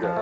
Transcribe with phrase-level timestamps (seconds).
[0.00, 0.16] Hallo.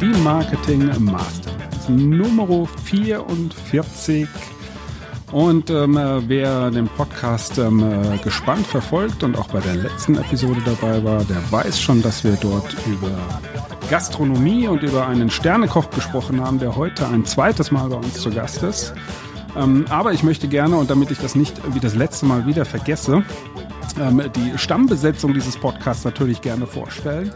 [0.00, 4.28] Die Marketing Masterclass Nummer 44.
[5.32, 10.16] Und ähm, äh, wer den Podcast ähm, äh, gespannt verfolgt und auch bei der letzten
[10.16, 13.10] Episode dabei war, der weiß schon, dass wir dort über
[13.88, 18.30] Gastronomie und über einen Sternekoch gesprochen haben, der heute ein zweites Mal bei uns zu
[18.30, 18.92] Gast ist.
[19.56, 22.66] Ähm, aber ich möchte gerne, und damit ich das nicht wie das letzte Mal wieder
[22.66, 23.24] vergesse,
[23.98, 27.32] ähm, die Stammbesetzung dieses Podcasts natürlich gerne vorstellen.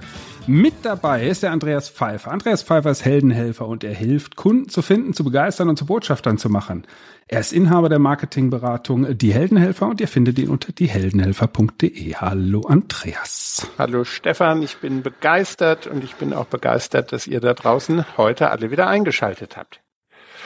[0.49, 2.31] Mit dabei ist der Andreas Pfeiffer.
[2.31, 6.39] Andreas Pfeiffer ist Heldenhelfer und er hilft, Kunden zu finden, zu begeistern und zu Botschaftern
[6.39, 6.87] zu machen.
[7.27, 12.15] Er ist Inhaber der Marketingberatung Die Heldenhelfer und ihr findet ihn unter dieheldenhelfer.de.
[12.15, 13.67] Hallo Andreas.
[13.77, 18.51] Hallo Stefan, ich bin begeistert und ich bin auch begeistert, dass ihr da draußen heute
[18.51, 19.81] alle wieder eingeschaltet habt.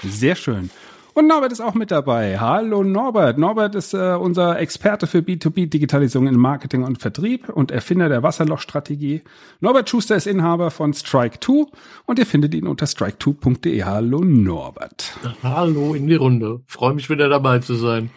[0.02, 0.70] Sehr schön.
[1.14, 2.38] Und Norbert ist auch mit dabei.
[2.38, 3.36] Hallo Norbert.
[3.36, 9.22] Norbert ist äh, unser Experte für B2B-Digitalisierung in Marketing und Vertrieb und Erfinder der Wasserlochstrategie.
[9.60, 11.66] Norbert Schuster ist Inhaber von Strike2
[12.06, 13.82] und ihr findet ihn unter strike2.de.
[13.82, 15.12] Hallo Norbert.
[15.42, 16.60] Hallo in die Runde.
[16.66, 18.10] Freue mich wieder dabei zu sein.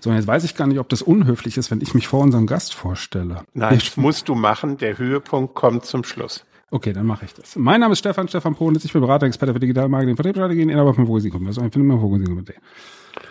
[0.00, 2.20] So, und jetzt weiß ich gar nicht, ob das unhöflich ist, wenn ich mich vor
[2.20, 3.42] unserem Gast vorstelle.
[3.52, 4.78] Nein, das musst du machen.
[4.78, 6.46] Der Höhepunkt kommt zum Schluss.
[6.72, 7.56] Okay, dann mache ich das.
[7.56, 8.84] Mein Name ist Stefan, Stefan Pronitz.
[8.84, 11.44] Ich bin Berater, Experte für Digitalmarketing, Vertriebsstrategien, Inhaber von Fokusikum.
[11.46, 12.44] Also ich finde immer Fokusikum.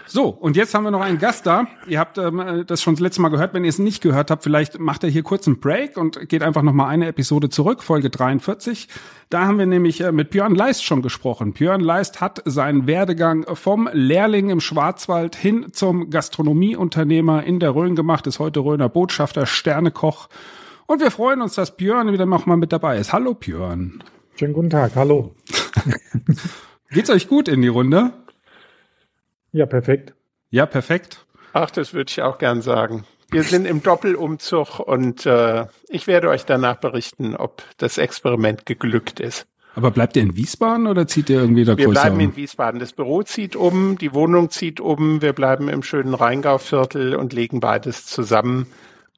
[0.07, 1.67] So, und jetzt haben wir noch einen Gast da.
[1.87, 3.53] Ihr habt ähm, das schon das letzte Mal gehört.
[3.53, 6.43] Wenn ihr es nicht gehört habt, vielleicht macht er hier kurz einen Break und geht
[6.43, 8.89] einfach noch mal eine Episode zurück, Folge 43.
[9.29, 11.53] Da haben wir nämlich äh, mit Björn Leist schon gesprochen.
[11.53, 17.95] Björn Leist hat seinen Werdegang vom Lehrling im Schwarzwald hin zum Gastronomieunternehmer in der Rhön
[17.95, 20.27] gemacht, ist heute Rhöner Botschafter, Sternekoch
[20.89, 23.13] und wir freuen uns, dass Björn wieder nochmal mit dabei ist.
[23.13, 24.03] Hallo Björn.
[24.35, 25.35] Schönen guten Tag, hallo.
[26.89, 28.11] Geht's euch gut in die Runde?
[29.51, 30.15] Ja, perfekt.
[30.49, 31.27] Ja, perfekt.
[31.53, 33.05] Ach, das würde ich auch gern sagen.
[33.29, 39.19] Wir sind im Doppelumzug und äh, ich werde euch danach berichten, ob das Experiment geglückt
[39.19, 39.45] ist.
[39.75, 42.21] Aber bleibt ihr in Wiesbaden oder zieht ihr irgendwie da Wir bleiben um?
[42.21, 42.79] in Wiesbaden.
[42.79, 45.21] Das Büro zieht um, die Wohnung zieht um.
[45.21, 48.65] Wir bleiben im schönen Rheingauviertel und legen beides zusammen.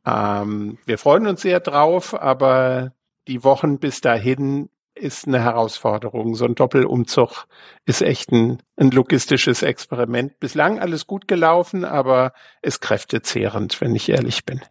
[0.06, 2.94] Ähm, wir freuen uns sehr drauf, aber
[3.28, 6.36] die Wochen bis dahin ist eine Herausforderung.
[6.36, 7.46] So ein Doppelumzug
[7.86, 10.40] ist echt ein, ein logistisches Experiment.
[10.40, 14.62] Bislang alles gut gelaufen, aber ist kräftezehrend, wenn ich ehrlich bin.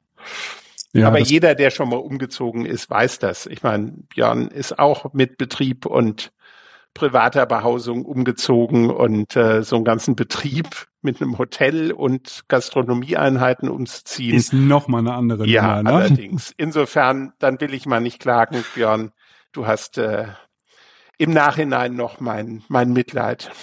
[0.92, 3.46] Ja, aber jeder, der schon mal umgezogen ist, weiß das.
[3.46, 6.32] Ich meine, Björn ist auch mit Betrieb und
[6.94, 14.36] privater Behausung umgezogen und äh, so einen ganzen Betrieb mit einem Hotel und Gastronomieeinheiten umzuziehen.
[14.36, 15.92] ist noch mal eine andere ja, Nummer, ne?
[15.92, 16.52] allerdings.
[16.56, 19.12] Insofern, dann will ich mal nicht klagen, Björn.
[19.52, 20.26] Du hast äh,
[21.18, 23.50] im Nachhinein noch mein, mein Mitleid.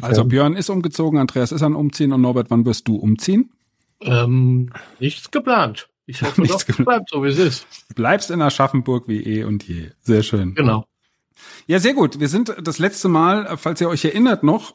[0.00, 3.50] Also Björn ist umgezogen, Andreas ist an Umziehen und Norbert, wann wirst du umziehen?
[4.00, 5.88] Ähm, nichts geplant.
[6.06, 6.86] Ich hoffe Nichts doch, geplant.
[6.86, 7.66] bleibt so, wie es ist.
[7.96, 9.90] Bleibst in Aschaffenburg wie eh und je.
[10.02, 10.54] Sehr schön.
[10.54, 10.86] Genau.
[11.66, 12.20] Ja, sehr gut.
[12.20, 14.74] Wir sind das letzte Mal, falls ihr euch erinnert noch,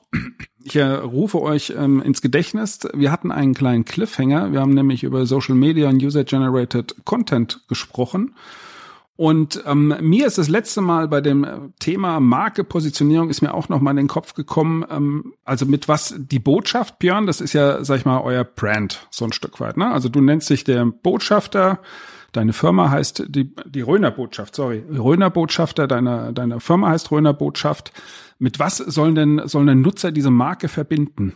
[0.63, 4.51] ich rufe euch ähm, ins Gedächtnis, wir hatten einen kleinen Cliffhanger.
[4.51, 8.35] Wir haben nämlich über Social Media und User-Generated Content gesprochen.
[9.21, 13.69] Und ähm, mir ist das letzte Mal bei dem Thema Marke, Positionierung ist mir auch
[13.69, 17.53] noch mal in den Kopf gekommen, ähm, also mit was die Botschaft, Björn, das ist
[17.53, 19.77] ja, sag ich mal, euer Brand, so ein Stück weit.
[19.77, 19.91] Ne?
[19.91, 21.81] Also du nennst dich der Botschafter,
[22.31, 27.33] deine Firma heißt die, die Röner Botschaft, sorry, Röner Botschafter, deine, deine Firma heißt Röner
[27.33, 27.91] Botschaft.
[28.39, 31.33] Mit was sollen denn, sollen denn Nutzer diese Marke verbinden?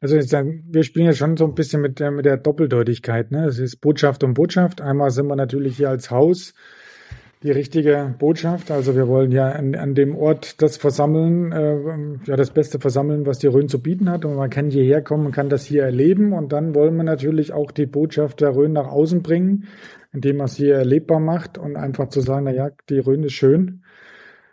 [0.00, 3.30] Also sagen, wir spielen ja schon so ein bisschen mit der, mit der Doppeldeutigkeit.
[3.32, 3.44] Ne?
[3.46, 4.80] Es ist Botschaft und Botschaft.
[4.80, 6.54] Einmal sind wir natürlich hier als Haus
[7.42, 8.70] die richtige Botschaft.
[8.70, 13.24] Also wir wollen ja an, an dem Ort das versammeln, äh, ja das Beste versammeln,
[13.24, 14.24] was die Rhön zu bieten hat.
[14.24, 16.32] Und man kann hierher kommen und kann das hier erleben.
[16.32, 19.64] Und dann wollen wir natürlich auch die Botschaft der Rhön nach außen bringen,
[20.12, 23.32] indem man es hier erlebbar macht und einfach zu sagen, na ja, die Rhön ist
[23.32, 23.84] schön.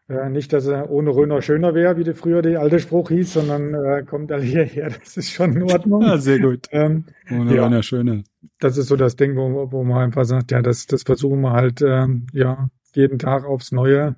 [0.09, 3.33] Äh, nicht, dass er ohne Röner schöner wäre, wie der früher der alte Spruch hieß,
[3.33, 4.89] sondern äh, kommt alle hierher.
[5.03, 6.01] Das ist schon in Ordnung.
[6.03, 6.67] Ja, sehr gut.
[6.71, 7.65] Ähm, Ohne Ja.
[7.65, 8.23] Röner Schöne.
[8.59, 11.51] das ist so das Ding, wo, wo man einfach sagt, ja, das, das versuchen wir
[11.51, 14.15] halt ähm, ja jeden Tag aufs Neue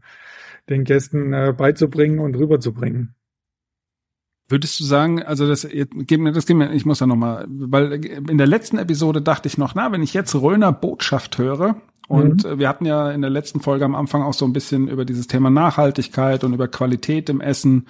[0.69, 3.15] den Gästen äh, beizubringen und rüberzubringen.
[4.47, 8.03] Würdest du sagen, also das, gib mir, das gib mir, ich muss da nochmal, weil
[8.03, 11.75] in der letzten Episode dachte ich noch, na, wenn ich jetzt Röner Botschaft höre,
[12.09, 14.87] und äh, wir hatten ja in der letzten Folge am Anfang auch so ein bisschen
[14.87, 17.85] über dieses Thema Nachhaltigkeit und über Qualität im Essen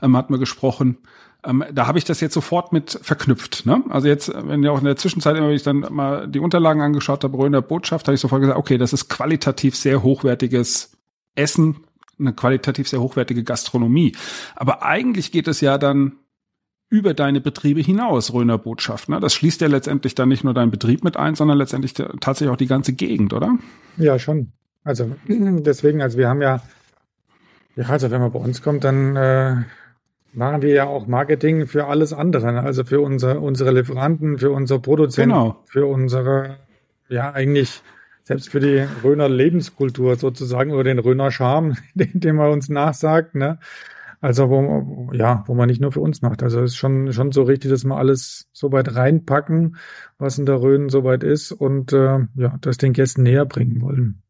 [0.00, 0.96] ähm, hatten wir gesprochen.
[1.44, 3.64] Ähm, da habe ich das jetzt sofort mit verknüpft.
[3.64, 3.82] Ne?
[3.90, 6.80] Also jetzt, wenn ja auch in der Zwischenzeit immer, wenn ich dann mal die Unterlagen
[6.80, 10.96] angeschaut habe, Röner Botschaft, habe ich sofort gesagt, okay, das ist qualitativ sehr hochwertiges
[11.34, 11.76] Essen,
[12.18, 14.16] eine qualitativ sehr hochwertige Gastronomie.
[14.56, 16.16] Aber eigentlich geht es ja dann
[16.90, 19.08] über deine Betriebe hinaus, Röner Botschaft.
[19.08, 19.20] Ne?
[19.20, 22.56] Das schließt ja letztendlich dann nicht nur deinen Betrieb mit ein, sondern letztendlich tatsächlich auch
[22.56, 23.56] die ganze Gegend, oder?
[23.96, 24.52] Ja, schon.
[24.84, 26.62] Also deswegen, also wir haben ja,
[27.76, 29.56] ja, also wenn man bei uns kommt, dann äh,
[30.38, 32.62] machen wir ja auch Marketing für alles andere, ne?
[32.62, 35.64] also für unsere, unsere Lieferanten, für unsere Produzenten, genau.
[35.66, 36.58] für unsere,
[37.08, 37.82] ja, eigentlich
[38.22, 43.34] selbst für die Röner Lebenskultur sozusagen oder den Röner Charme, den, den man uns nachsagt,
[43.34, 43.58] ne?
[44.20, 46.42] Also wo, ja, wo man nicht nur für uns macht.
[46.42, 49.76] Also es ist schon, schon so richtig, dass wir alles so weit reinpacken,
[50.18, 53.80] was in der Rhön so weit ist und äh, ja, das den Gästen näher bringen
[53.80, 54.22] wollen.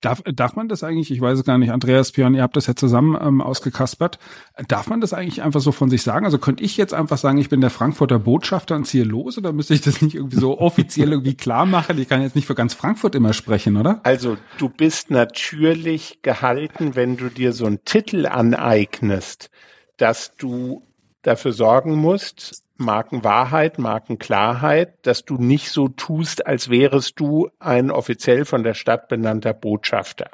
[0.00, 2.66] Darf, darf man das eigentlich, ich weiß es gar nicht, Andreas Björn, ihr habt das
[2.66, 4.18] ja zusammen ähm, ausgekaspert,
[4.66, 6.24] darf man das eigentlich einfach so von sich sagen?
[6.24, 9.52] Also könnte ich jetzt einfach sagen, ich bin der Frankfurter Botschafter und ziehe los oder
[9.52, 11.98] müsste ich das nicht irgendwie so offiziell irgendwie klar machen?
[11.98, 14.00] Ich kann jetzt nicht für ganz Frankfurt immer sprechen, oder?
[14.04, 19.50] Also du bist natürlich gehalten, wenn du dir so einen Titel aneignest,
[19.98, 20.82] dass du
[21.22, 28.44] dafür sorgen musst, Markenwahrheit, Markenklarheit, dass du nicht so tust, als wärest du ein offiziell
[28.44, 30.30] von der Stadt benannter Botschafter.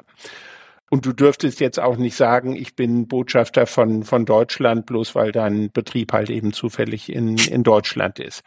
[0.89, 5.33] Und du dürftest jetzt auch nicht sagen, ich bin Botschafter von, von Deutschland, bloß weil
[5.33, 8.43] dein Betrieb halt eben zufällig in, in Deutschland ist.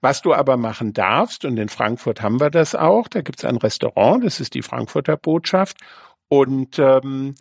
[0.00, 3.58] Was du aber machen darfst, und in Frankfurt haben wir das auch, da gibt's ein
[3.58, 5.76] Restaurant, das ist die Frankfurter Botschaft.
[6.28, 7.36] Und ähm,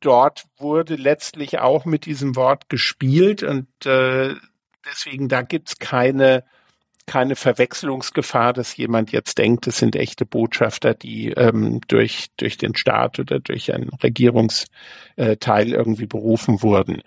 [0.00, 4.34] dort wurde letztlich auch mit diesem Wort gespielt und äh,
[4.86, 6.44] deswegen da gibt's keine
[7.04, 12.76] keine Verwechslungsgefahr, dass jemand jetzt denkt, es sind echte Botschafter, die ähm, durch durch den
[12.76, 17.02] Staat oder durch einen Regierungsteil irgendwie berufen wurden.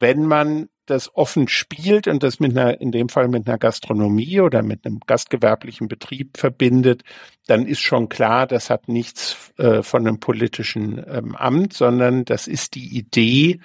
[0.00, 4.40] Wenn man das offen spielt und das mit einer, in dem Fall mit einer Gastronomie
[4.40, 7.02] oder mit einem gastgewerblichen Betrieb verbindet,
[7.46, 12.48] dann ist schon klar, das hat nichts äh, von einem politischen ähm, Amt, sondern das
[12.48, 13.60] ist die Idee,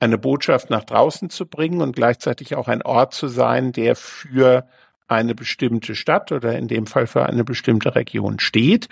[0.00, 4.66] eine Botschaft nach draußen zu bringen und gleichzeitig auch ein Ort zu sein, der für
[5.08, 8.88] eine bestimmte Stadt oder in dem Fall für eine bestimmte Region steht.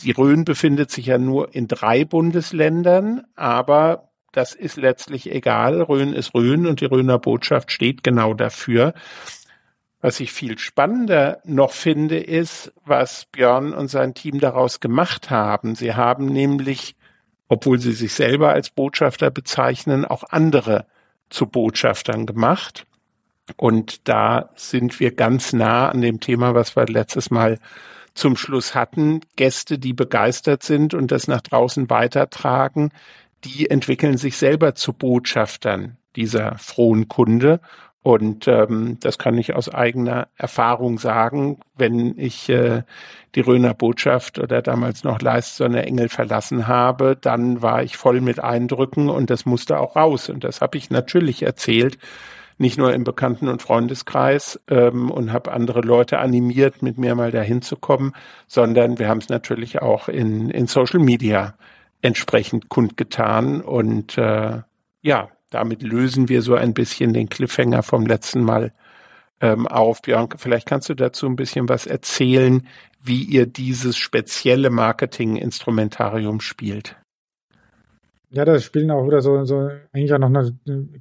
[0.00, 5.82] Die Rhön befindet sich ja nur in drei Bundesländern, aber das ist letztlich egal.
[5.82, 8.94] Rhön ist Rhön und die Rhöner Botschaft steht genau dafür.
[10.00, 15.74] Was ich viel spannender noch finde, ist, was Björn und sein Team daraus gemacht haben.
[15.74, 16.96] Sie haben nämlich
[17.48, 20.86] obwohl sie sich selber als Botschafter bezeichnen, auch andere
[21.30, 22.86] zu Botschaftern gemacht.
[23.56, 27.58] Und da sind wir ganz nah an dem Thema, was wir letztes Mal
[28.14, 29.20] zum Schluss hatten.
[29.36, 32.90] Gäste, die begeistert sind und das nach draußen weitertragen,
[33.44, 37.60] die entwickeln sich selber zu Botschaftern dieser frohen Kunde
[38.06, 42.84] und ähm, das kann ich aus eigener Erfahrung sagen, wenn ich äh,
[43.34, 48.38] die Röner Botschaft oder damals noch Leist Engel verlassen habe, dann war ich voll mit
[48.38, 50.28] Eindrücken und das musste auch raus.
[50.28, 51.98] Und das habe ich natürlich erzählt,
[52.58, 57.32] nicht nur im Bekannten- und Freundeskreis ähm, und habe andere Leute animiert, mit mir mal
[57.32, 58.12] dahin zu kommen,
[58.46, 61.54] sondern wir haben es natürlich auch in, in Social Media
[62.02, 63.62] entsprechend kundgetan.
[63.62, 64.60] Und äh,
[65.02, 68.72] ja, damit lösen wir so ein bisschen den Cliffhanger vom letzten Mal
[69.40, 70.02] ähm, auf.
[70.02, 72.66] Björn, vielleicht kannst du dazu ein bisschen was erzählen,
[73.02, 76.96] wie ihr dieses spezielle Marketing-Instrumentarium spielt.
[78.30, 80.52] Ja, das spielen auch wieder so, so eigentlich auch noch eine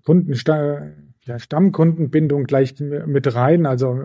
[0.04, 0.92] Kundensta
[1.26, 3.66] ja, Stammkundenbindung gleich mit rein.
[3.66, 4.00] Also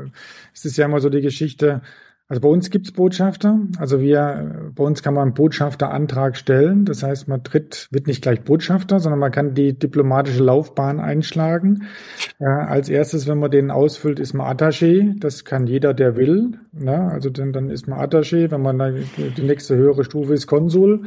[0.54, 1.82] es ist ja immer so die Geschichte,
[2.30, 3.58] also bei uns gibt's Botschafter.
[3.80, 6.84] Also wir, bei uns kann man einen Botschafterantrag stellen.
[6.84, 11.88] Das heißt, man tritt, wird nicht gleich Botschafter, sondern man kann die diplomatische Laufbahn einschlagen.
[12.38, 15.18] Äh, als erstes, wenn man den ausfüllt, ist man Attaché.
[15.18, 16.52] Das kann jeder, der will.
[16.70, 17.10] Ne?
[17.10, 18.48] Also dann, dann ist man Attaché.
[18.52, 19.02] Wenn man dann
[19.36, 21.06] die nächste höhere Stufe ist Konsul.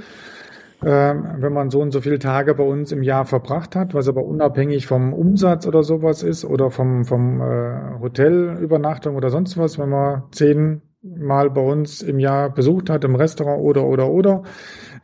[0.81, 4.09] Äh, wenn man so und so viele Tage bei uns im Jahr verbracht hat, was
[4.09, 9.79] aber unabhängig vom Umsatz oder sowas ist oder vom, vom äh, Hotelübernachtung oder sonst was,
[9.79, 14.43] wenn man zehn mal bei uns im Jahr besucht hat, im Restaurant oder, oder, oder,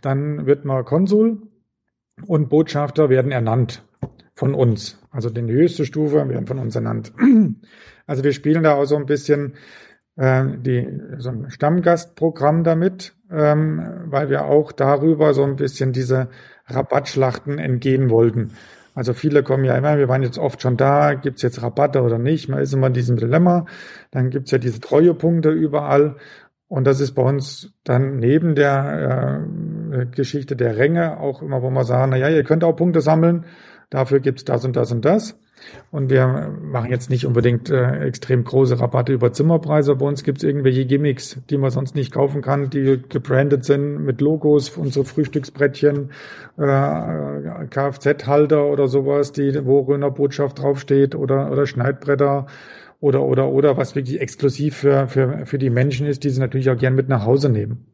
[0.02, 1.42] dann wird man Konsul
[2.26, 3.84] und Botschafter werden ernannt
[4.34, 5.02] von uns.
[5.12, 7.14] Also die höchste Stufe werden von uns ernannt.
[8.08, 9.54] Also wir spielen da auch so ein bisschen
[10.16, 16.30] äh, die, so ein Stammgastprogramm damit, ähm, weil wir auch darüber so ein bisschen diese
[16.66, 18.54] Rabattschlachten entgehen wollten.
[19.00, 22.18] Also viele kommen ja immer, wir waren jetzt oft schon da, gibt's jetzt Rabatte oder
[22.18, 22.50] nicht?
[22.50, 23.66] Man ist immer in diesem Dilemma.
[24.12, 26.18] Dann gibt's ja diese Treuepunkte überall.
[26.68, 29.48] Und das ist bei uns dann neben der
[29.94, 33.00] äh, Geschichte der Ränge auch immer, wo wir sagen, na ja, ihr könnt auch Punkte
[33.00, 33.46] sammeln,
[33.90, 35.40] dafür gibt's das und das und das.
[35.92, 39.96] Und wir machen jetzt nicht unbedingt äh, extrem große Rabatte über Zimmerpreise.
[39.96, 44.22] Bei uns gibt's irgendwelche Gimmicks, die man sonst nicht kaufen kann, die gebrandet sind mit
[44.22, 46.12] Logos, unsere Frühstücksbrettchen,
[46.58, 52.48] äh, Kfz-Halter oder sowas, die, wo Röner Botschaft draufsteht oder, oder Schneidbretter
[53.02, 56.70] oder, oder, oder, was wirklich exklusiv für, für, für die Menschen ist, die sie natürlich
[56.70, 57.86] auch gern mit nach Hause nehmen.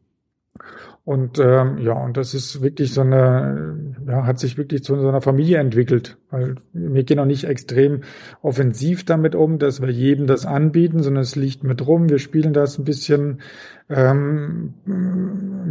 [1.06, 5.08] Und ähm, ja, und das ist wirklich so eine, ja, hat sich wirklich zu so
[5.08, 6.18] einer Familie entwickelt.
[6.30, 8.00] Weil wir gehen auch nicht extrem
[8.42, 12.08] offensiv damit um, dass wir jedem das anbieten, sondern es liegt mit rum.
[12.08, 13.40] Wir spielen das ein bisschen,
[13.88, 14.74] ähm,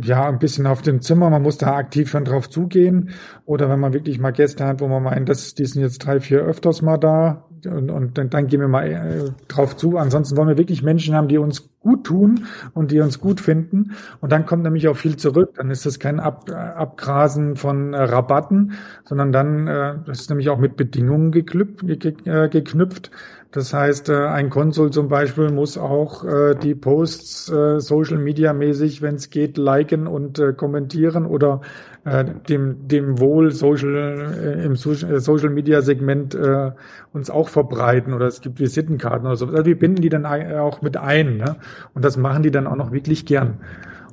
[0.01, 1.30] ja, ein bisschen auf dem Zimmer.
[1.30, 3.10] Man muss da aktiv schon drauf zugehen.
[3.44, 6.22] Oder wenn man wirklich mal Gäste hat, wo man meint, das, die sind jetzt drei,
[6.22, 9.98] vier öfters mal da, und, und dann, dann gehen wir mal äh, drauf zu.
[9.98, 13.91] Ansonsten wollen wir wirklich Menschen haben, die uns gut tun und die uns gut finden.
[14.22, 15.51] Und dann kommt nämlich auch viel zurück.
[15.55, 20.50] Dann ist das kein Ab, Abgrasen von äh, Rabatten, sondern dann, äh, das ist nämlich
[20.50, 23.12] auch mit Bedingungen geklüpft, äh, geknüpft.
[23.51, 28.51] Das heißt, äh, ein Konsul zum Beispiel muss auch äh, die Posts äh, Social Media
[28.51, 31.62] mäßig, wenn es geht, liken und äh, kommentieren oder
[32.06, 36.72] äh, dem, dem Wohl Social, äh, im Social Media Segment äh,
[37.14, 39.48] uns auch verbreiten oder es gibt Visitenkarten oder so.
[39.48, 41.58] Also wir binden die dann auch mit ein ne?
[41.94, 43.60] und das machen die dann auch noch wirklich gern.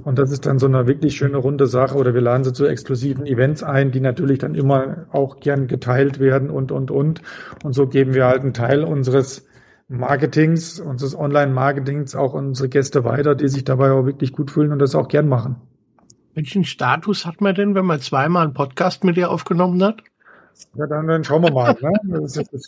[0.05, 1.97] Und das ist dann so eine wirklich schöne runde Sache.
[1.97, 6.19] Oder wir laden sie zu exklusiven Events ein, die natürlich dann immer auch gern geteilt
[6.19, 7.21] werden und, und, und.
[7.63, 9.47] Und so geben wir halt einen Teil unseres
[9.89, 14.79] Marketings, unseres Online-Marketings auch unsere Gäste weiter, die sich dabei auch wirklich gut fühlen und
[14.79, 15.57] das auch gern machen.
[16.35, 20.03] Welchen Status hat man denn, wenn man zweimal einen Podcast mit dir aufgenommen hat?
[20.75, 21.77] Ja, dann, dann schauen wir mal.
[21.81, 22.21] Ne?
[22.21, 22.67] Das ist, das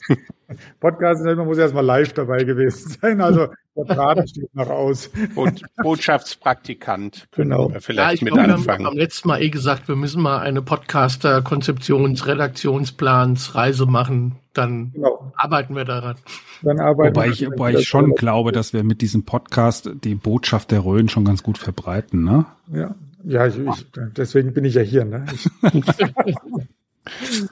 [0.80, 3.20] Podcast man muss erstmal live dabei gewesen sein.
[3.20, 5.10] Also der Braten steht noch aus.
[5.34, 7.28] Und Botschaftspraktikant.
[7.32, 7.72] Genau.
[7.80, 8.66] Vielleicht ja, mit glaub, anfangen.
[8.66, 14.36] Wir haben am letzten Mal eh gesagt, wir müssen mal eine Podcaster-Konzeptions-, Redaktionsplans, Reise machen.
[14.52, 15.32] Dann genau.
[15.36, 16.16] arbeiten wir daran.
[16.62, 20.70] Dann arbeiten wobei ich, wobei ich schon glaube, dass wir mit diesem Podcast die Botschaft
[20.70, 22.46] der Rhön schon ganz gut verbreiten, ne?
[22.72, 22.94] Ja,
[23.24, 25.24] ja, ich, ich, deswegen bin ich ja hier, ne?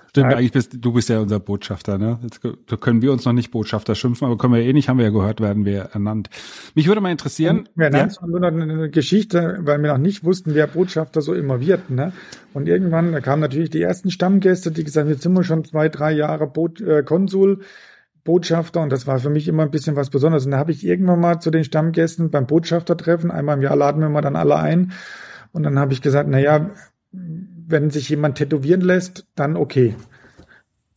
[0.09, 2.19] Stimmt, eigentlich bist du bist ja unser Botschafter, ne?
[2.23, 2.41] Jetzt
[2.81, 5.11] können wir uns noch nicht Botschafter schimpfen, aber können wir eh nicht, haben wir ja
[5.11, 6.31] gehört, werden wir ernannt.
[6.75, 7.69] Mich würde mal interessieren.
[7.75, 8.27] Wir ernannt ja?
[8.27, 12.13] nur noch eine Geschichte, weil wir noch nicht wussten, wer Botschafter so immer wird, ne?
[12.55, 15.91] Und irgendwann, da kamen natürlich die ersten Stammgäste, die gesagt, jetzt sind wir schon zwei,
[15.91, 17.61] drei Jahre Bot, äh, Konsul.
[18.25, 20.45] Botschafter und das war für mich immer ein bisschen was Besonderes.
[20.45, 24.01] Und da habe ich irgendwann mal zu den Stammgästen beim Botschaftertreffen, einmal im Jahr laden
[24.01, 24.93] wir mal dann alle ein.
[25.53, 26.71] Und dann habe ich gesagt, na ja,
[27.11, 29.95] wenn sich jemand tätowieren lässt, dann okay.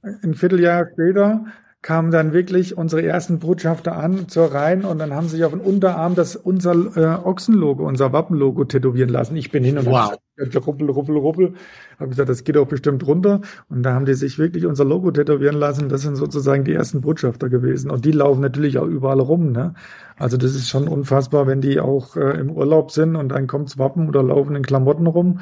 [0.01, 1.45] Ein Vierteljahr später
[1.81, 5.51] kamen dann wirklich unsere ersten Botschafter an zur Rhein und dann haben sie sich auf
[5.51, 9.35] den Unterarm das unser äh, Ochsenlogo, unser Wappenlogo tätowieren lassen.
[9.35, 10.15] Ich bin hin und wow.
[10.39, 11.53] Ruppel, ruppel, ruppel.
[11.99, 13.41] Habe gesagt, das geht auch bestimmt runter.
[13.69, 15.89] Und da haben die sich wirklich unser Logo tätowieren lassen.
[15.89, 17.89] Das sind sozusagen die ersten Botschafter gewesen.
[17.89, 19.51] Und die laufen natürlich auch überall rum.
[19.51, 19.73] Ne?
[20.17, 23.77] Also das ist schon unfassbar, wenn die auch äh, im Urlaub sind und dann kommt's
[23.77, 25.39] Wappen oder laufen in Klamotten rum.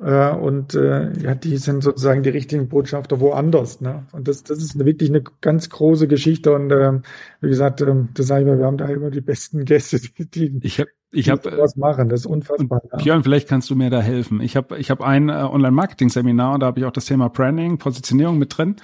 [0.00, 3.80] Äh, und äh, ja, die sind sozusagen die richtigen Botschafter woanders.
[3.80, 4.06] Ne?
[4.12, 6.52] Und das, das ist wirklich eine ganz große Geschichte.
[6.52, 7.00] Und äh,
[7.40, 10.50] wie gesagt, äh, das sage ich mal, wir haben da immer die besten Gäste, die,
[10.50, 12.08] die ich hab, ich habe was machen.
[12.08, 12.80] Das ist unfassbar.
[12.90, 13.02] Und.
[13.02, 14.40] Björn, vielleicht kannst du mir da helfen.
[14.40, 17.78] Ich habe ich hab ein äh, Online-Marketing-Seminar und da habe ich auch das Thema Branding,
[17.78, 18.76] Positionierung mit drin.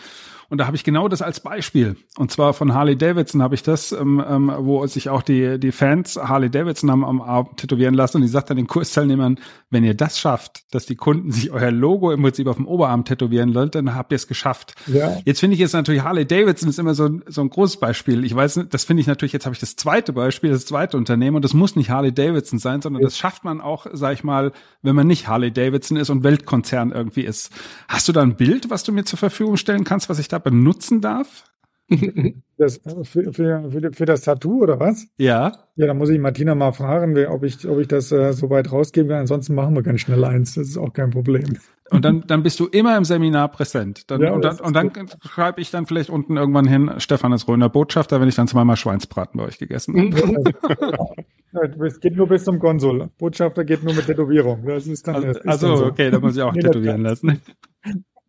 [0.50, 1.96] Und da habe ich genau das als Beispiel.
[2.16, 5.72] Und zwar von Harley Davidson habe ich das, ähm, ähm, wo sich auch die, die
[5.72, 8.18] Fans Harley Davidson haben am Arm tätowieren lassen.
[8.18, 9.38] Und die sagt dann den Kursteilnehmern,
[9.68, 13.04] wenn ihr das schafft, dass die Kunden sich euer Logo im Prinzip auf dem Oberarm
[13.04, 14.74] tätowieren lassen, dann habt ihr es geschafft.
[14.86, 15.18] Ja.
[15.26, 18.24] Jetzt finde ich jetzt natürlich Harley Davidson ist immer so, so ein großes Beispiel.
[18.24, 21.36] Ich weiß, das finde ich natürlich, jetzt habe ich das zweite Beispiel, das zweite Unternehmen.
[21.36, 24.52] Und das muss nicht Harley Davidson sein, sondern das schafft man auch, sag ich mal,
[24.80, 27.52] wenn man nicht Harley Davidson ist und Weltkonzern irgendwie ist.
[27.86, 30.37] Hast du da ein Bild, was du mir zur Verfügung stellen kannst, was ich da
[30.40, 31.44] benutzen darf?
[32.60, 35.06] Das, für, für, für, für, das Tattoo oder was?
[35.16, 35.52] Ja.
[35.76, 38.72] Ja, da muss ich Martina mal fragen, ob ich, ob ich das äh, so weit
[38.72, 39.20] rausgeben kann.
[39.20, 40.56] Ansonsten machen wir ganz schnell eins.
[40.56, 41.56] Das ist auch kein Problem.
[41.90, 44.10] Und dann, dann bist du immer im Seminar präsent.
[44.10, 44.90] Dann, ja, und dann, und dann
[45.24, 48.76] schreibe ich dann vielleicht unten irgendwann hin, Stefan ist Röner Botschafter, wenn ich dann zweimal
[48.76, 51.14] Schweinsbraten bei euch gegessen habe.
[51.86, 53.08] Es geht nur bis zum Konsul.
[53.18, 54.66] Botschafter geht nur mit Tätowierung.
[54.66, 55.86] Das ist dann, also, also so.
[55.86, 57.40] okay, da muss ich auch tätowieren lassen.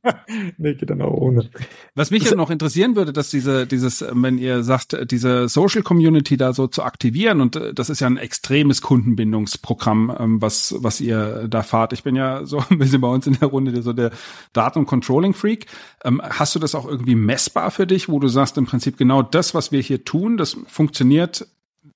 [0.58, 1.50] nee, geht dann auch ohne.
[1.96, 6.38] Was mich ja noch interessieren würde, dass diese, dieses, wenn ihr sagt, diese Social Community
[6.38, 11.01] da so zu aktivieren und äh, das ist ja ein extremes Kundenbindungsprogramm, ähm, was, was
[11.01, 11.94] ihr da fahrt.
[11.94, 14.12] Ich bin ja so ein bisschen bei uns in der Runde so der
[14.53, 15.65] Daten- und Controlling-Freak.
[16.03, 19.22] Ähm, hast du das auch irgendwie messbar für dich, wo du sagst, im Prinzip genau
[19.22, 21.48] das, was wir hier tun, das funktioniert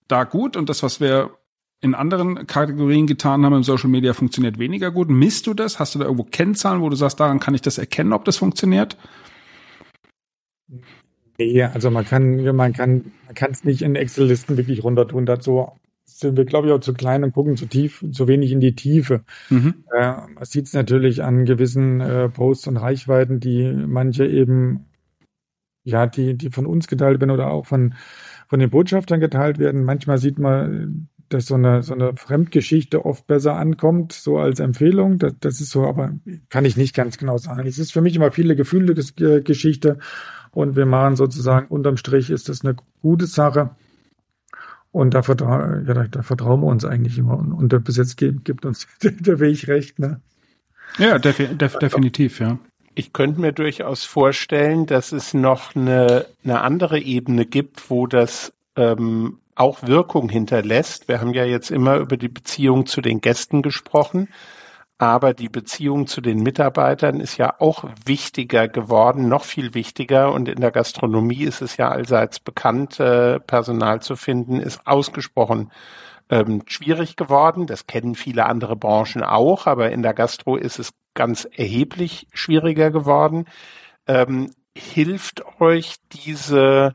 [0.08, 1.32] da gut und das, was wir
[1.84, 5.10] in anderen Kategorien getan haben im Social Media, funktioniert weniger gut.
[5.10, 5.80] Misst du das?
[5.80, 8.38] Hast du da irgendwo Kennzahlen, wo du sagst, daran kann ich das erkennen, ob das
[8.38, 8.98] funktioniert?
[11.38, 15.26] Nee, also man kann, man kann, man kann es nicht in Excel-Listen wirklich runter tun.
[15.26, 15.68] Dazu
[16.06, 18.76] sind wir, glaube ich, auch zu klein und gucken zu tief, zu wenig in die
[18.76, 19.26] Tiefe.
[19.50, 19.84] Mhm.
[19.94, 24.86] Äh, man sieht es natürlich an gewissen äh, Posts und Reichweiten, die manche eben,
[25.84, 27.94] ja, die, die von uns geteilt werden oder auch von,
[28.48, 29.84] von den Botschaftern geteilt werden.
[29.84, 35.20] Manchmal sieht man, dass so eine, so eine Fremdgeschichte oft besser ankommt, so als Empfehlung.
[35.20, 36.14] Das, das ist so, aber
[36.50, 37.68] kann ich nicht ganz genau sagen.
[37.68, 39.98] Es ist für mich immer viele Gefühle Geschichte
[40.52, 43.72] und wir machen sozusagen unterm Strich ist das eine gute Sache.
[44.92, 47.38] Und da, vertra ja, da, da vertrauen wir uns eigentlich immer.
[47.40, 49.98] Und, und bis jetzt gibt, gibt uns der Weg recht.
[49.98, 50.22] Ne?
[51.00, 52.60] Ja, defi def definitiv, ja.
[52.96, 58.54] Ich könnte mir durchaus vorstellen, dass es noch eine, eine andere Ebene gibt, wo das
[58.76, 61.08] ähm, auch Wirkung hinterlässt.
[61.08, 64.30] Wir haben ja jetzt immer über die Beziehung zu den Gästen gesprochen.
[64.98, 70.32] Aber die Beziehung zu den Mitarbeitern ist ja auch wichtiger geworden, noch viel wichtiger.
[70.32, 75.72] Und in der Gastronomie ist es ja allseits bekannt, äh, Personal zu finden, ist ausgesprochen
[76.30, 77.68] ähm, schwierig geworden.
[77.68, 82.92] Das kennen viele andere Branchen auch, aber in der Gastro ist es ganz erheblich schwieriger
[82.92, 83.46] geworden.
[84.08, 86.94] Ähm, hilft euch diese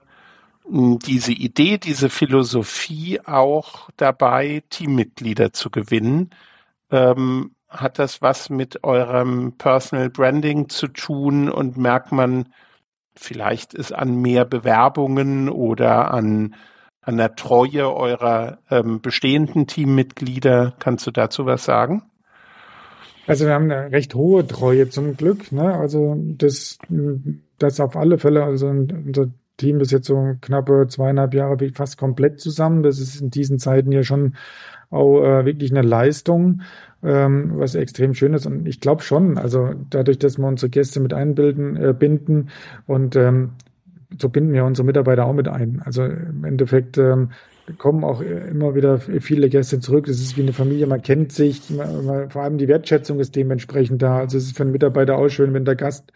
[0.71, 6.31] diese Idee, diese Philosophie auch dabei, Teammitglieder zu gewinnen?
[6.91, 12.49] Ähm, hat das was mit eurem Personal Branding zu tun und merkt man
[13.15, 16.55] vielleicht ist an mehr Bewerbungen oder an,
[17.03, 20.75] an der Treue eurer ähm, bestehenden Teammitglieder?
[20.79, 22.03] Kannst du dazu was sagen?
[23.27, 25.53] Also wir haben eine recht hohe Treue zum Glück.
[25.53, 25.75] Ne?
[25.75, 26.79] Also das,
[27.59, 28.45] das auf alle Fälle.
[28.45, 32.83] Also unser Team ist jetzt so knappe zweieinhalb Jahre fast komplett zusammen.
[32.83, 34.35] Das ist in diesen Zeiten ja schon
[34.91, 36.63] auch äh, wirklich eine Leistung
[37.03, 38.47] ähm, was extrem schön ist.
[38.47, 42.49] Und ich glaube schon, also dadurch, dass wir unsere Gäste mit einbilden, äh, binden
[42.87, 43.51] und ähm,
[44.19, 45.83] so binden wir unsere Mitarbeiter auch mit ein.
[45.85, 47.31] Also im Endeffekt ähm,
[47.77, 50.07] kommen auch immer wieder viele Gäste zurück.
[50.07, 53.37] Das ist wie eine Familie, man kennt sich, man, man, vor allem die Wertschätzung ist
[53.37, 54.19] dementsprechend da.
[54.19, 56.11] Also es ist für einen Mitarbeiter auch schön, wenn der Gast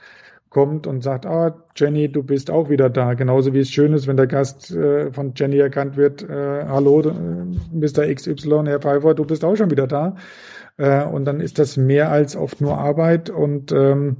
[0.52, 3.14] kommt und sagt, ah, Jenny, du bist auch wieder da.
[3.14, 7.00] Genauso wie es schön ist, wenn der Gast äh, von Jenny erkannt wird, äh, hallo,
[7.00, 7.12] äh,
[7.72, 8.14] Mr.
[8.14, 10.16] XY, Herr Pfeiffer, du bist auch schon wieder da.
[10.76, 14.18] Äh, und dann ist das mehr als oft nur Arbeit und ähm,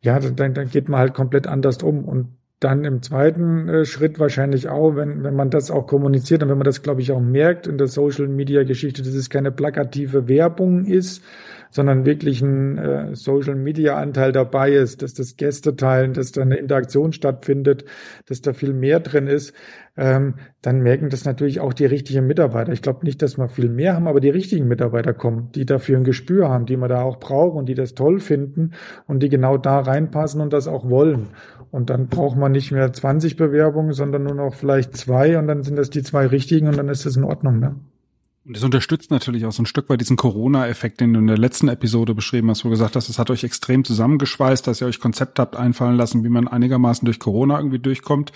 [0.00, 2.04] ja, dann, dann geht man halt komplett anders um.
[2.04, 6.48] Und dann im zweiten äh, Schritt wahrscheinlich auch, wenn, wenn man das auch kommuniziert und
[6.48, 9.52] wenn man das, glaube ich, auch merkt in der Social Media Geschichte, dass es keine
[9.52, 11.22] plakative Werbung ist,
[11.70, 16.42] sondern wirklich ein äh, Social Media Anteil dabei ist, dass das Gäste teilen, dass da
[16.42, 17.84] eine Interaktion stattfindet,
[18.26, 19.54] dass da viel mehr drin ist,
[19.96, 22.72] ähm, dann merken das natürlich auch die richtigen Mitarbeiter.
[22.72, 25.98] Ich glaube nicht, dass wir viel mehr haben, aber die richtigen Mitarbeiter kommen, die dafür
[25.98, 28.72] ein Gespür haben, die wir da auch brauchen und die das toll finden
[29.06, 31.28] und die genau da reinpassen und das auch wollen.
[31.70, 35.62] Und dann braucht man nicht mehr 20 Bewerbungen, sondern nur noch vielleicht zwei und dann
[35.62, 37.58] sind das die zwei richtigen und dann ist das in Ordnung.
[37.58, 37.76] Ne?
[38.46, 41.36] Und das unterstützt natürlich auch so ein Stück weit diesen Corona-Effekt, den du in der
[41.36, 44.86] letzten Episode beschrieben hast, wo du gesagt hast, es hat euch extrem zusammengeschweißt, dass ihr
[44.86, 48.32] euch Konzept habt einfallen lassen, wie man einigermaßen durch Corona irgendwie durchkommt.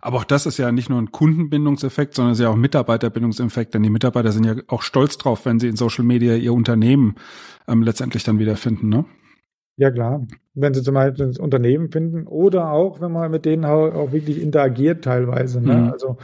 [0.00, 3.72] Aber auch das ist ja nicht nur ein Kundenbindungseffekt, sondern es ist ja auch Mitarbeiterbindungseffekt,
[3.72, 7.14] denn die Mitarbeiter sind ja auch stolz drauf, wenn sie in Social Media ihr Unternehmen
[7.68, 9.04] ähm, letztendlich dann wiederfinden, ne?
[9.76, 10.26] Ja, klar.
[10.54, 14.40] Wenn sie zum Beispiel das Unternehmen finden oder auch, wenn man mit denen auch wirklich
[14.40, 15.60] interagiert teilweise.
[15.60, 15.74] Ne?
[15.74, 15.90] Mhm.
[15.92, 16.18] Also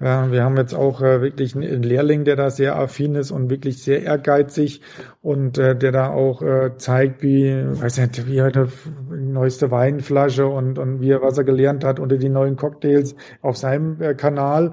[0.00, 3.48] ja, wir haben jetzt auch äh, wirklich einen Lehrling, der da sehr affin ist und
[3.48, 4.80] wirklich sehr ehrgeizig
[5.22, 8.68] und äh, der da auch äh, zeigt, wie, weiß nicht, wie eine
[9.10, 13.56] neueste Weinflasche und, und wie er was er gelernt hat unter die neuen Cocktails auf
[13.56, 14.72] seinem äh, Kanal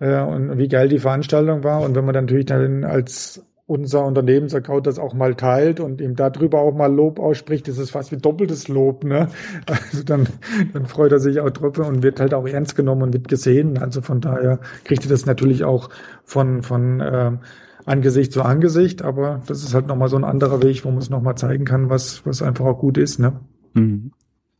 [0.00, 1.82] äh, und wie geil die Veranstaltung war.
[1.82, 6.16] Und wenn man dann natürlich dann als unser Unternehmensaccount das auch mal teilt und ihm
[6.16, 9.28] darüber auch mal Lob ausspricht, das ist fast wie doppeltes Lob, ne?
[9.66, 10.28] Also dann,
[10.72, 13.78] dann freut er sich auch drauf und wird halt auch ernst genommen und wird gesehen.
[13.78, 15.88] Also von daher kriegt er das natürlich auch
[16.24, 17.38] von, von ähm,
[17.86, 21.10] Angesicht zu Angesicht, aber das ist halt nochmal so ein anderer Weg, wo man es
[21.10, 23.40] nochmal zeigen kann, was, was einfach auch gut ist, ne?
[23.72, 24.12] Mhm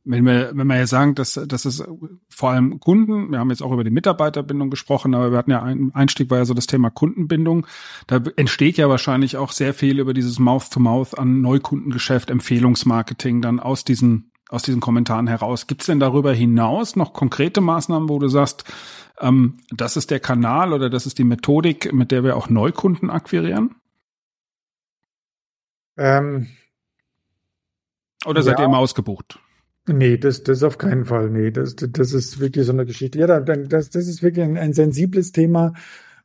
[0.05, 1.83] wenn wir, wenn wir ja sagen, dass, dass es
[2.29, 5.63] vor allem Kunden, wir haben jetzt auch über die Mitarbeiterbindung gesprochen, aber wir hatten ja
[5.63, 7.67] ein Einstieg war ja so das Thema Kundenbindung.
[8.07, 13.61] Da entsteht ja wahrscheinlich auch sehr viel über dieses Mouth-to-Mouth -Mouth an Neukundengeschäft, Empfehlungsmarketing dann
[13.61, 15.67] aus diesen, aus diesen Kommentaren heraus.
[15.67, 18.65] Gibt es denn darüber hinaus noch konkrete Maßnahmen, wo du sagst,
[19.21, 23.09] ähm, das ist der Kanal oder das ist die Methodik, mit der wir auch Neukunden
[23.09, 23.77] akquirieren?
[25.97, 26.49] Ähm,
[28.27, 28.65] oder seid ja.
[28.65, 29.39] ihr immer ausgebucht?
[29.87, 31.31] Nee, das, das auf keinen Fall.
[31.31, 33.19] Nee, das, das ist wirklich so eine Geschichte.
[33.19, 35.75] Ja, das, das ist wirklich ein, ein sensibles Thema.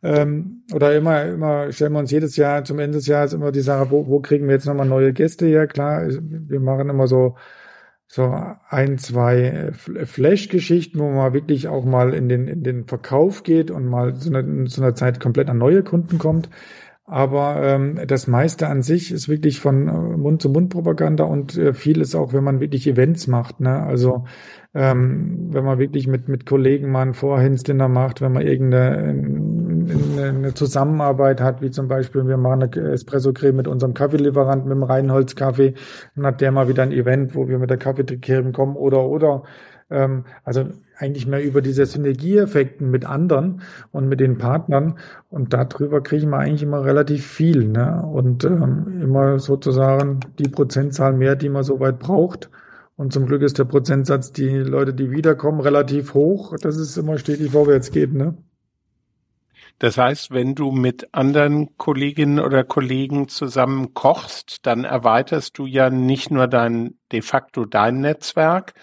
[0.02, 3.60] Ähm, oder immer, immer stellen wir uns jedes Jahr zum Ende des Jahres immer die
[3.62, 5.68] Sache, wo, wo kriegen wir jetzt nochmal neue Gäste her?
[5.68, 7.36] Klar, wir machen immer so
[8.12, 8.34] so
[8.70, 13.86] ein, zwei Flash-Geschichten, wo man wirklich auch mal in den, in den Verkauf geht und
[13.86, 16.50] mal zu einer, zu einer Zeit komplett an neue Kunden kommt.
[17.12, 22.14] Aber ähm, das meiste an sich ist wirklich von äh, Mund-zu-Mund-Propaganda und äh, viel ist
[22.14, 23.62] auch, wenn man wirklich Events macht.
[23.62, 23.82] Ne?
[23.82, 24.26] Also
[24.76, 30.30] ähm, wenn man wirklich mit, mit Kollegen mal einen Vorhinsdinner macht, wenn man irgendeine eine,
[30.30, 34.84] eine Zusammenarbeit hat, wie zum Beispiel wir machen eine Espresso-Creme mit unserem Kaffeelieferanten, mit dem
[34.84, 35.74] Reinholz-Kaffee,
[36.16, 39.42] dann hat der mal wieder ein Event, wo wir mit der Kaffeecreme kommen oder oder
[39.90, 40.66] ähm, also
[41.00, 45.00] eigentlich mehr über diese Synergieeffekten mit anderen und mit den Partnern.
[45.30, 47.68] Und darüber kriegen wir eigentlich immer relativ viel.
[47.68, 48.04] Ne?
[48.04, 52.50] Und ähm, immer sozusagen die Prozentzahl mehr, die man soweit braucht.
[52.98, 57.18] Und zum Glück ist der Prozentsatz, die Leute, die wiederkommen, relativ hoch, dass es immer
[57.18, 58.14] stetig vorwärts geht.
[58.14, 58.36] Ne?
[59.80, 65.90] Das heißt, wenn du mit anderen Kolleginnen oder Kollegen zusammen kochst, dann erweiterst du ja
[65.90, 68.74] nicht nur dein de facto dein Netzwerk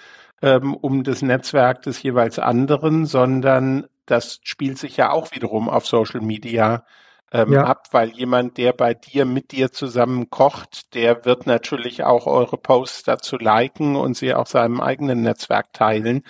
[0.46, 5.86] ähm, um das Netzwerk des jeweils anderen, sondern das spielt sich ja auch wiederum auf
[5.86, 6.84] Social Media
[7.32, 7.64] ähm, ja.
[7.64, 12.58] ab, weil jemand, der bei dir mit dir zusammen kocht, der wird natürlich auch eure
[12.58, 16.22] Posts dazu liken und sie auch seinem eigenen Netzwerk teilen.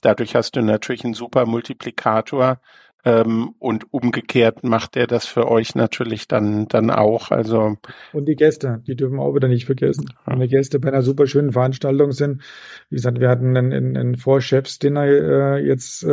[0.00, 2.60] Dadurch hast du natürlich einen super Multiplikator
[3.04, 7.30] ähm, und umgekehrt macht er das für euch natürlich dann, dann auch.
[7.30, 7.76] Also
[8.12, 10.12] und die Gäste, die dürfen wir auch wieder nicht vergessen.
[10.26, 12.42] Wenn die Gäste bei einer super schönen Veranstaltung sind.
[12.88, 16.08] Wie gesagt, wir hatten ein, ein, ein Vorchefsdinner äh, jetzt äh,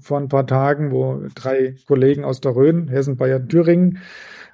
[0.00, 3.98] vor ein paar Tagen, wo drei Kollegen aus der Rhön, Hessen, Bayern, Thüringen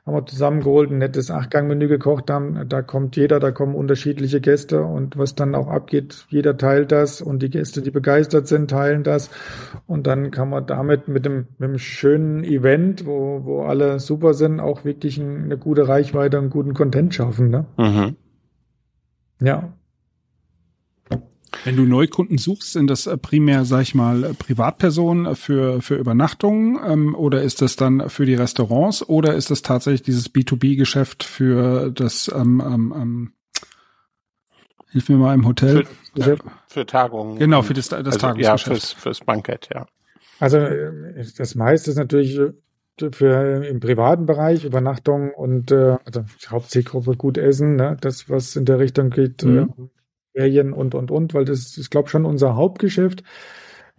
[0.08, 2.68] haben wir zusammengeholt, ein nettes Achtgangmenü gekocht haben.
[2.68, 7.20] Da kommt jeder, da kommen unterschiedliche Gäste und was dann auch abgeht, jeder teilt das
[7.20, 9.30] und die Gäste, die begeistert sind, teilen das.
[9.86, 14.34] Und dann kann man damit mit dem, mit einem schönen Event, wo, wo alle super
[14.34, 17.50] sind, auch wirklich eine gute Reichweite und guten Content schaffen.
[17.50, 17.66] Ne?
[17.76, 18.16] Mhm.
[19.40, 19.72] Ja.
[21.68, 25.82] Wenn du Neukunden suchst, sind das äh, primär, sag ich mal, äh, Privatpersonen äh, für,
[25.82, 30.32] für Übernachtungen ähm, oder ist das dann für die Restaurants oder ist das tatsächlich dieses
[30.32, 33.32] B2B-Geschäft für das ähm, ähm, ähm,
[34.90, 35.84] Hilf mir mal im Hotel.
[36.14, 36.36] Für, ja,
[36.68, 37.38] für Tagungen.
[37.38, 38.66] Genau, für das, das also, Tagungsgeschäft.
[38.66, 39.86] Ja, fürs, fürs Bankett, ja.
[40.40, 40.58] Also
[41.36, 42.40] das meiste ist natürlich
[43.12, 47.98] für im privaten Bereich Übernachtung und äh, also Hauptzielgruppe gut essen, ne?
[48.00, 49.58] das was in der Richtung geht, mhm.
[49.58, 49.66] äh,
[50.38, 53.24] Ferien und, und, und, weil das ist, glaube ich, schon unser Hauptgeschäft.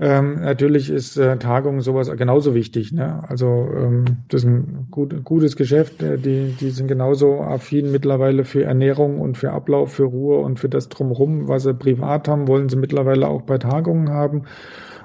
[0.01, 2.93] Ähm, natürlich ist äh, Tagung sowas genauso wichtig.
[2.93, 3.21] Ne?
[3.27, 6.01] Also ähm, das ist ein gut, gutes Geschäft.
[6.01, 10.57] Äh, die, die sind genauso affin mittlerweile für Ernährung und für Ablauf, für Ruhe und
[10.57, 14.43] für das Drumherum, was sie privat haben, wollen sie mittlerweile auch bei Tagungen haben.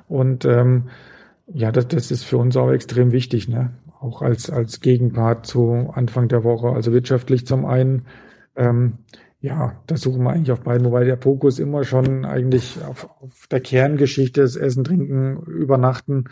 [0.07, 0.85] Und ähm,
[1.53, 3.73] ja, das, das ist für uns auch extrem wichtig, ne?
[4.01, 6.69] Auch als, als Gegenpart zu Anfang der Woche.
[6.69, 8.07] Also wirtschaftlich zum einen,
[8.55, 8.99] ähm,
[9.45, 13.47] ja, da suchen wir eigentlich auf beiden, wobei der Fokus immer schon eigentlich auf, auf
[13.51, 16.25] der Kerngeschichte ist Essen, Trinken, Übernachten.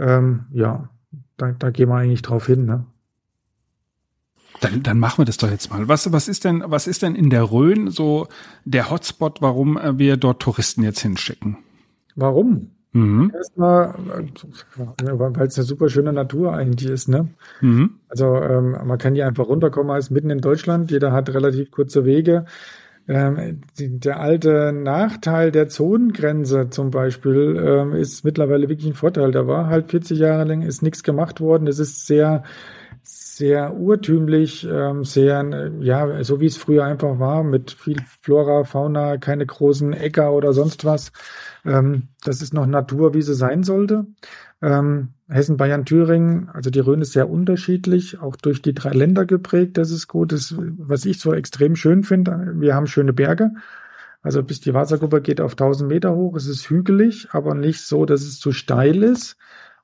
[0.00, 0.90] Ähm, ja,
[1.36, 2.86] da, da gehen wir eigentlich drauf hin, ne?
[4.60, 5.86] Dann, dann machen wir das doch jetzt mal.
[5.86, 8.26] Was, was ist denn, was ist denn in der Rhön so
[8.64, 11.56] der Hotspot, warum wir dort Touristen jetzt hinschicken?
[12.16, 12.72] Warum?
[12.92, 13.32] Mhm.
[13.34, 13.94] Erstmal,
[14.98, 17.28] weil es eine super schöne Natur eigentlich ist, ne?
[17.60, 18.00] Mhm.
[18.08, 20.90] Also ähm, man kann hier einfach runterkommen, als mitten in Deutschland.
[20.90, 22.46] Jeder hat relativ kurze Wege.
[23.06, 29.30] Ähm, die, der alte Nachteil der Zonengrenze zum Beispiel ähm, ist mittlerweile wirklich ein Vorteil.
[29.30, 31.66] Da war halt 40 Jahre lang ist nichts gemacht worden.
[31.66, 32.42] Es ist sehr
[33.02, 39.16] sehr urtümlich, ähm, sehr, ja, so wie es früher einfach war, mit viel Flora, Fauna,
[39.16, 41.12] keine großen Äcker oder sonst was.
[41.64, 44.06] Ähm, das ist noch Natur, wie sie sein sollte.
[44.62, 49.24] Ähm, Hessen, Bayern, Thüringen, also die Rhön ist sehr unterschiedlich, auch durch die drei Länder
[49.24, 49.78] geprägt.
[49.78, 50.32] Das ist gut.
[50.32, 53.52] Das, was ich so extrem schön finde, wir haben schöne Berge.
[54.22, 56.36] Also bis die Wassergruppe geht auf 1000 Meter hoch.
[56.36, 59.36] Es ist hügelig, aber nicht so, dass es zu steil ist.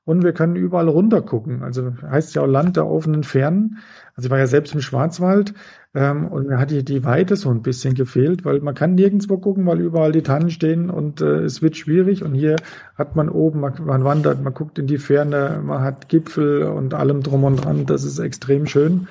[0.07, 1.63] Und wir können überall runter gucken.
[1.63, 3.79] Also heißt ja auch Land der offenen Fernen.
[4.15, 5.53] Also ich war ja selbst im Schwarzwald
[5.93, 9.37] ähm, und mir hat die, die Weite so ein bisschen gefehlt, weil man kann nirgendwo
[9.37, 12.23] gucken, weil überall die Tannen stehen und äh, es wird schwierig.
[12.23, 12.55] Und hier
[12.97, 16.93] hat man oben, man, man wandert, man guckt in die Ferne, man hat Gipfel und
[16.93, 17.85] allem drum und dran.
[17.85, 19.09] Das ist extrem schön.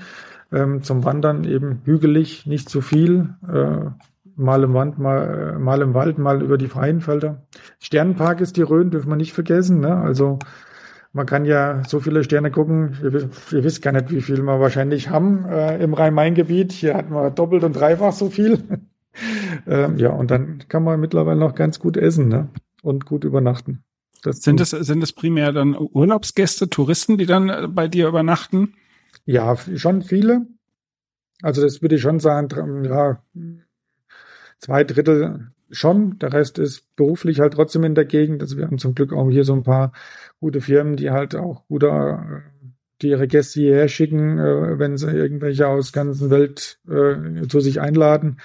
[0.50, 3.34] Ähm, zum Wandern eben hügelig, nicht zu viel.
[3.46, 3.90] Äh,
[4.34, 7.42] mal im Wand, mal, äh, mal im Wald, mal über die freien Felder.
[7.80, 9.80] Sternenpark ist die Rhön, dürfen wir nicht vergessen.
[9.80, 9.94] Ne?
[9.94, 10.38] Also
[11.16, 12.98] man kann ja so viele Sterne gucken.
[13.02, 16.72] Ihr, ihr wisst gar nicht, wie viel wir wahrscheinlich haben äh, im Rhein-Main-Gebiet.
[16.72, 18.62] Hier hatten wir doppelt und dreifach so viel.
[19.66, 22.48] ähm, ja, und dann kann man mittlerweile noch ganz gut essen ne?
[22.82, 23.82] und gut übernachten.
[24.22, 28.74] Das sind es sind es primär dann Urlaubsgäste, Touristen, die dann äh, bei dir übernachten?
[29.24, 30.46] Ja, schon viele.
[31.40, 33.22] Also das würde ich schon sagen, ja,
[34.58, 36.18] zwei Drittel schon.
[36.18, 38.42] Der Rest ist beruflich halt trotzdem in der Gegend.
[38.42, 39.92] Also wir haben zum Glück auch hier so ein paar
[40.40, 42.42] gute Firmen, die halt auch gute,
[43.02, 47.80] die ihre Gäste hierher schicken, äh, wenn sie irgendwelche aus ganzen Welt äh, zu sich
[47.80, 48.38] einladen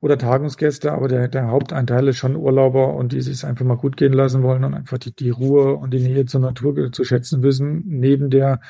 [0.00, 3.96] oder Tagungsgäste, aber der, der Hauptanteil ist schon Urlauber und die sich einfach mal gut
[3.96, 7.42] gehen lassen wollen und einfach die, die Ruhe und die Nähe zur Natur zu schätzen
[7.42, 8.60] wissen, neben der,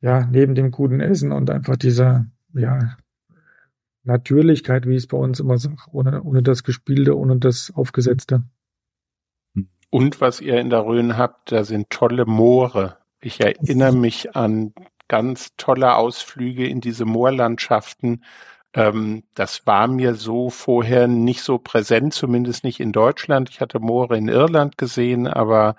[0.00, 2.96] ja, neben dem guten Essen und einfach dieser, ja,
[4.04, 8.44] Natürlichkeit, wie ich es bei uns immer sage, ohne, ohne das Gespielte, ohne das Aufgesetzte.
[9.90, 12.98] Und was ihr in der Rhön habt, da sind tolle Moore.
[13.20, 14.74] Ich erinnere mich an
[15.08, 18.24] ganz tolle Ausflüge in diese Moorlandschaften
[18.74, 23.48] ähm, das war mir so vorher nicht so präsent, zumindest nicht in Deutschland.
[23.50, 25.76] Ich hatte Moore in Irland gesehen, aber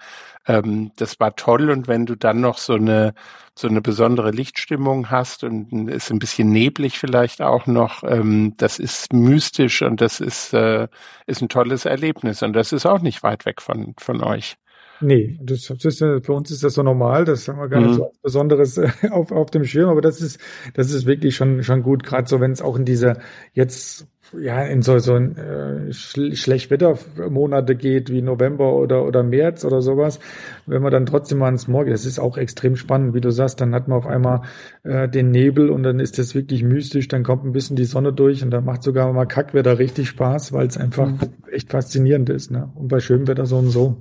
[0.47, 1.69] ähm, das war toll.
[1.71, 3.13] Und wenn du dann noch so eine
[3.57, 8.79] so eine besondere Lichtstimmung hast und ist ein bisschen neblig vielleicht auch noch, ähm, das
[8.79, 10.87] ist mystisch und das ist äh,
[11.25, 14.57] ist ein tolles Erlebnis und das ist auch nicht weit weg von von euch.
[15.05, 17.87] Nee, das, das für uns ist das so normal, das haben wir gar mhm.
[17.87, 20.39] nicht so was Besonderes äh, auf, auf dem Schirm, aber das ist,
[20.73, 23.19] das ist wirklich schon, schon gut, gerade so, wenn es auch in diese
[23.53, 29.81] jetzt ja in so so ein, äh, Schlechtwettermonate geht wie November oder oder März oder
[29.81, 30.19] sowas,
[30.65, 33.61] wenn man dann trotzdem mal ins Morgen, das ist auch extrem spannend, wie du sagst,
[33.61, 34.41] dann hat man auf einmal
[34.83, 38.13] äh, den Nebel und dann ist das wirklich mystisch, dann kommt ein bisschen die Sonne
[38.13, 41.19] durch und dann macht sogar mal Kackwetter richtig Spaß, weil es einfach mhm.
[41.51, 42.71] echt faszinierend ist, ne?
[42.75, 43.97] Und bei schönem Wetter so und so.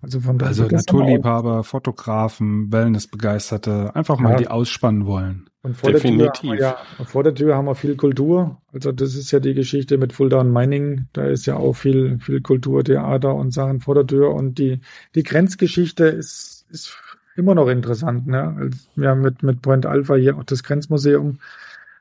[0.00, 0.48] Also von daher.
[0.48, 4.36] Also Naturliebhaber, Fotografen, Wellnessbegeisterte, einfach mal ja.
[4.36, 5.47] die ausspannen wollen.
[5.68, 6.40] Und vor Definitiv.
[6.40, 6.58] Der Tür
[6.98, 8.56] ja, vor der Tür haben wir viel Kultur.
[8.72, 11.08] Also das ist ja die Geschichte mit Fulda und Mining.
[11.12, 14.32] Da ist ja auch viel, viel Kultur, Theater und Sachen vor der Tür.
[14.32, 14.80] Und die,
[15.14, 16.96] die Grenzgeschichte ist, ist
[17.36, 18.26] immer noch interessant.
[18.26, 18.56] Ne?
[18.58, 21.38] Also wir haben mit, mit Point Alpha hier auch das Grenzmuseum.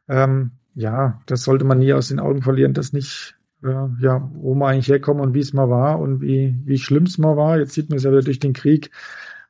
[0.08, 4.56] Ähm, ja, das sollte man nie aus den Augen verlieren, dass nicht äh, ja, wo
[4.56, 7.58] wir eigentlich herkommen und wie es mal war und wie, wie schlimm es mal war.
[7.60, 8.92] Jetzt sieht man es ja wieder durch den Krieg,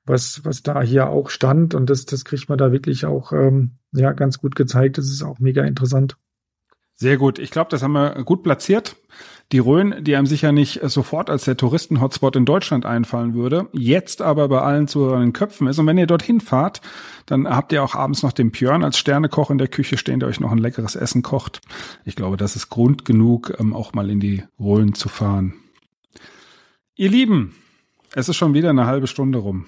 [0.08, 3.72] was, was da hier auch stand und das, das kriegt man da wirklich auch ähm,
[3.92, 4.98] ja, ganz gut gezeigt.
[4.98, 6.18] Das ist auch mega interessant.
[7.00, 7.38] Sehr gut.
[7.38, 8.96] Ich glaube, das haben wir gut platziert.
[9.52, 14.22] Die Rhön, die einem sicher nicht sofort als der Touristen-Hotspot in Deutschland einfallen würde, jetzt
[14.22, 15.78] aber bei allen zu den Köpfen ist.
[15.78, 16.82] Und wenn ihr dorthin fahrt,
[17.28, 20.28] dann habt ihr auch abends noch den Björn als Sternekoch in der Küche stehen, der
[20.28, 21.62] euch noch ein leckeres Essen kocht.
[22.04, 25.54] Ich glaube, das ist Grund genug, ähm, auch mal in die Rhön zu fahren.
[26.96, 27.54] Ihr Lieben,
[28.16, 29.68] es ist schon wieder eine halbe Stunde rum.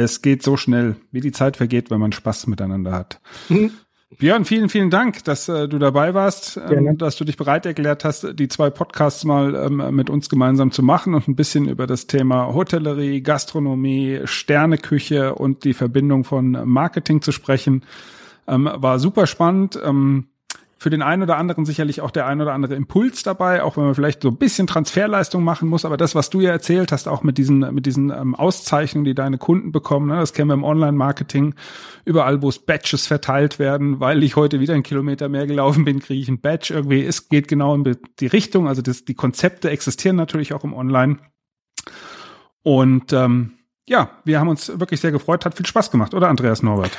[0.00, 3.20] Es geht so schnell, wie die Zeit vergeht, wenn man Spaß miteinander hat.
[3.48, 3.72] Mhm.
[4.18, 8.04] Björn, vielen, vielen Dank, dass äh, du dabei warst, ähm, dass du dich bereit erklärt
[8.04, 11.86] hast, die zwei Podcasts mal ähm, mit uns gemeinsam zu machen und ein bisschen über
[11.86, 17.84] das Thema Hotellerie, Gastronomie, Sterneküche und die Verbindung von Marketing zu sprechen.
[18.48, 19.78] Ähm, war super spannend.
[19.80, 20.26] Ähm,
[20.80, 23.84] für den einen oder anderen sicherlich auch der ein oder andere Impuls dabei, auch wenn
[23.84, 25.84] man vielleicht so ein bisschen Transferleistung machen muss.
[25.84, 29.14] Aber das, was du ja erzählt hast, auch mit diesen, mit diesen ähm, Auszeichnungen, die
[29.14, 31.54] deine Kunden bekommen, ne, das kennen wir im Online-Marketing,
[32.06, 36.00] überall, wo es Badges verteilt werden, weil ich heute wieder einen Kilometer mehr gelaufen bin,
[36.00, 36.72] kriege ich ein Badge.
[36.72, 38.66] Irgendwie, es geht genau in die Richtung.
[38.66, 41.18] Also das, die Konzepte existieren natürlich auch im Online.
[42.62, 43.52] Und ähm,
[43.86, 46.96] ja, wir haben uns wirklich sehr gefreut, hat viel Spaß gemacht, oder Andreas Norbert?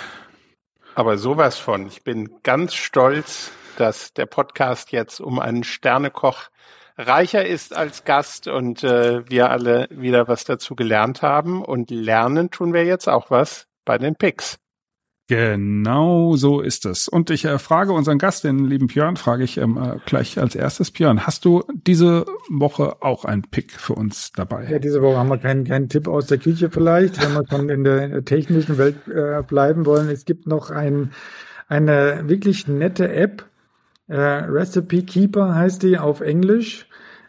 [0.93, 1.87] Aber sowas von.
[1.87, 6.49] Ich bin ganz stolz, dass der Podcast jetzt um einen Sternekoch
[6.97, 11.63] reicher ist als Gast und äh, wir alle wieder was dazu gelernt haben.
[11.63, 14.59] Und lernen tun wir jetzt auch was bei den Picks.
[15.31, 17.07] Genau so ist es.
[17.07, 20.55] Und ich äh, frage unseren Gast, den lieben Björn, frage ich ähm, äh, gleich als
[20.55, 20.91] erstes.
[20.91, 24.67] Björn, hast du diese Woche auch einen Pick für uns dabei?
[24.69, 27.69] Ja, diese Woche haben wir keinen, keinen Tipp aus der Küche vielleicht, wenn wir schon
[27.69, 30.09] in der, technischen Welt äh, bleiben wollen.
[30.09, 31.11] Es gibt noch ein,
[31.69, 33.45] eine wirklich nette App,
[34.07, 36.87] äh, Recipe Keeper heißt die auf Englisch.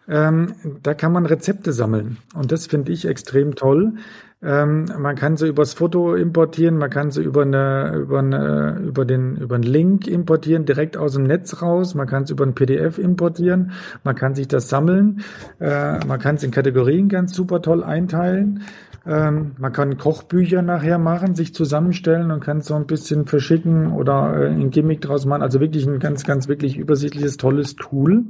[0.09, 2.19] Ähm, da kann man Rezepte sammeln.
[2.35, 3.95] Und das finde ich extrem toll.
[4.43, 9.05] Ähm, man kann sie übers Foto importieren, man kann sie über eine, über eine, über
[9.05, 11.95] den, über einen Link importieren, direkt aus dem Netz raus.
[11.95, 13.71] Man kann es über ein PDF importieren.
[14.03, 15.23] Man kann sich das sammeln.
[15.61, 18.65] Äh, man kann es in Kategorien ganz super toll einteilen.
[19.05, 24.35] Ähm, man kann Kochbücher nachher machen, sich zusammenstellen und kann so ein bisschen verschicken oder
[24.37, 25.43] äh, ein Gimmick draus machen.
[25.43, 28.27] Also wirklich ein ganz, ganz wirklich übersichtliches, tolles Tool,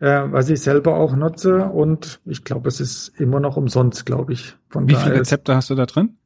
[0.00, 1.64] äh, was ich selber auch nutze.
[1.64, 4.56] Und ich glaube, es ist immer noch umsonst, glaube ich.
[4.70, 6.16] Von Wie viele Rezepte hast du da drin?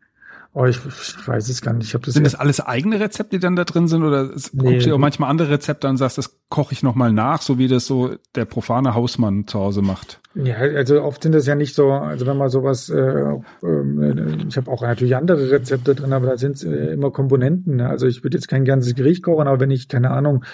[0.52, 1.86] Oh, ich, ich weiß es gar nicht.
[1.86, 4.72] Ich hab das sind das alles eigene Rezepte, die dann da drin sind, oder nee.
[4.72, 7.68] guckst du auch manchmal andere Rezepte und sagst, das koche ich nochmal nach, so wie
[7.68, 10.20] das so der profane Hausmann zu Hause macht?
[10.34, 14.56] Ja, also oft sind das ja nicht so, also wenn man sowas, äh, äh, ich
[14.56, 17.76] habe auch natürlich andere Rezepte drin, aber da sind äh, immer Komponenten.
[17.76, 17.88] Ne?
[17.88, 20.44] Also ich würde jetzt kein ganzes Gericht kochen, aber wenn ich, keine Ahnung,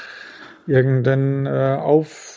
[0.67, 2.36] irgendeinen äh, auf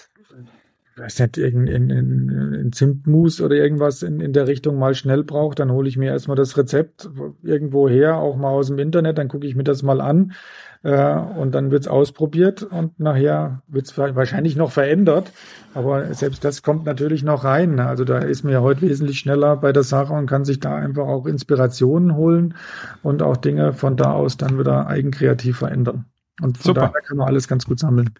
[0.99, 5.55] weiß nicht, in, in, in, Zimtmus oder irgendwas in, in der Richtung mal schnell brauche,
[5.55, 7.09] dann hole ich mir erstmal das Rezept
[7.41, 10.33] irgendwo her, auch mal aus dem Internet, dann gucke ich mir das mal an
[10.83, 15.31] äh, und dann wird's ausprobiert und nachher wird's wahrscheinlich noch verändert,
[15.73, 17.79] aber selbst das kommt natürlich noch rein.
[17.79, 21.07] Also da ist mir heute wesentlich schneller bei der Sache und kann sich da einfach
[21.07, 22.55] auch Inspirationen holen
[23.03, 26.05] und auch Dinge von da aus dann wieder eigenkreativ verändern.
[26.41, 26.87] Und von Super.
[26.87, 28.11] daher kann man alles ganz gut sammeln.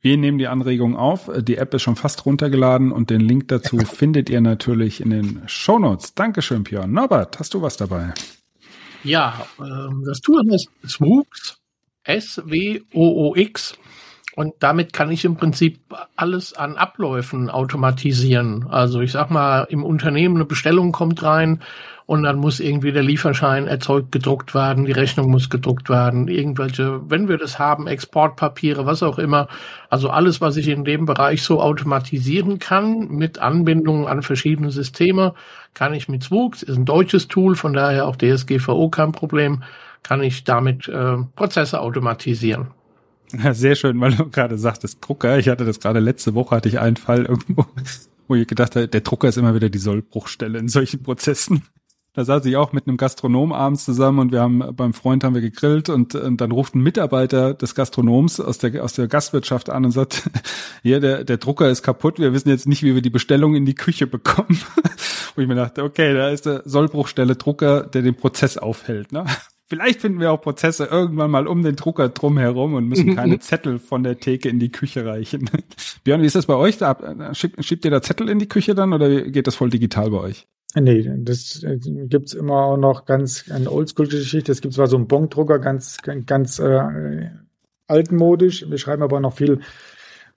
[0.00, 1.28] Wir nehmen die Anregung auf.
[1.38, 5.42] Die App ist schon fast runtergeladen und den Link dazu findet ihr natürlich in den
[5.46, 6.14] Show Notes.
[6.14, 6.92] Dankeschön, Björn.
[6.92, 8.14] Norbert, hast du was dabei?
[9.02, 11.58] Ja, ähm, das Tool heißt Swoox,
[12.04, 13.76] S-W-O-O-X.
[14.36, 15.80] Und damit kann ich im Prinzip
[16.14, 18.68] alles an Abläufen automatisieren.
[18.68, 21.60] Also ich sag mal, im Unternehmen eine Bestellung kommt rein
[22.08, 27.02] und dann muss irgendwie der Lieferschein erzeugt, gedruckt werden, die Rechnung muss gedruckt werden, irgendwelche,
[27.10, 29.46] wenn wir das haben, Exportpapiere, was auch immer.
[29.90, 35.34] Also alles, was ich in dem Bereich so automatisieren kann, mit Anbindungen an verschiedene Systeme,
[35.74, 39.62] kann ich mit Zwux, ist ein deutsches Tool, von daher auch DSGVO kein Problem,
[40.02, 42.68] kann ich damit äh, Prozesse automatisieren.
[43.52, 45.38] Sehr schön, weil du gerade sagtest, Drucker.
[45.38, 47.66] Ich hatte das gerade letzte Woche, hatte ich einen Fall irgendwo,
[48.28, 51.64] wo ich gedacht habe, der Drucker ist immer wieder die Sollbruchstelle in solchen Prozessen.
[52.18, 55.36] Da saß ich auch mit einem Gastronom abends zusammen und wir haben beim Freund haben
[55.36, 59.70] wir gegrillt und, und dann ruft ein Mitarbeiter des Gastronoms aus der aus der Gastwirtschaft
[59.70, 60.28] an und sagt,
[60.82, 63.66] hier der der Drucker ist kaputt, wir wissen jetzt nicht, wie wir die Bestellung in
[63.66, 64.58] die Küche bekommen.
[65.36, 69.12] Wo ich mir dachte, okay, da ist der Sollbruchstelle Drucker, der den Prozess aufhält.
[69.12, 69.24] Ne?
[69.68, 73.38] Vielleicht finden wir auch Prozesse irgendwann mal um den Drucker drum herum und müssen keine
[73.38, 75.48] Zettel von der Theke in die Küche reichen.
[76.02, 76.78] Björn, wie ist das bei euch?
[76.78, 80.10] Da, schiebt, schiebt ihr da Zettel in die Küche dann oder geht das voll digital
[80.10, 80.48] bei euch?
[80.74, 84.52] Nee, das äh, gibt's immer auch noch ganz eine Oldschool-Geschichte.
[84.52, 87.30] Es gibt zwar so einen Bongdrucker, ganz, ganz äh,
[87.86, 88.68] altmodisch.
[88.68, 89.60] Wir schreiben aber noch viel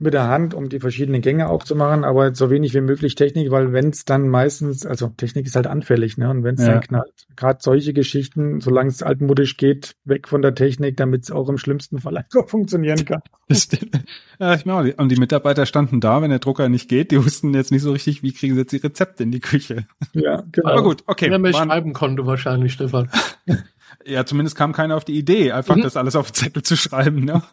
[0.01, 3.71] mit der Hand, um die verschiedenen Gänge aufzumachen, aber so wenig wie möglich Technik, weil
[3.71, 6.29] wenn es dann meistens, also Technik ist halt anfällig, ne?
[6.29, 6.71] Und wenn es ja.
[6.71, 11.31] dann knallt, gerade solche Geschichten, solange es altmodisch geht, weg von der Technik, damit es
[11.31, 13.21] auch im schlimmsten Fall einfach funktionieren kann.
[14.39, 17.53] ja, ich meine, und die Mitarbeiter standen da, wenn der Drucker nicht geht, die wussten
[17.53, 19.85] jetzt nicht so richtig, wie kriegen sie jetzt die Rezepte in die Küche.
[20.13, 20.69] Ja, genau.
[20.69, 21.25] Aber gut, okay.
[21.25, 23.09] Wenn er mehr schreiben konnte wahrscheinlich, Stefan.
[24.03, 25.81] Ja, zumindest kam keiner auf die Idee, einfach mhm.
[25.81, 27.23] das alles auf Zettel zu schreiben.
[27.23, 27.43] Ne?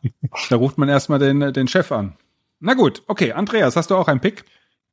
[0.49, 2.15] Da ruft man erstmal den, den Chef an.
[2.61, 3.33] Na gut, okay.
[3.33, 4.45] Andreas, hast du auch einen Pick?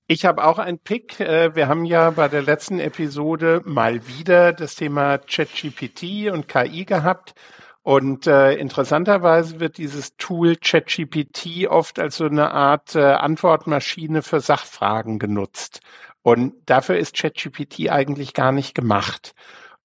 [0.07, 1.19] Ich habe auch einen Pick.
[1.19, 6.85] Äh, wir haben ja bei der letzten Episode mal wieder das Thema ChatGPT und KI
[6.85, 7.33] gehabt.
[7.81, 14.41] Und äh, interessanterweise wird dieses Tool ChatGPT oft als so eine Art äh, Antwortmaschine für
[14.41, 15.81] Sachfragen genutzt.
[16.21, 19.33] Und dafür ist ChatGPT eigentlich gar nicht gemacht.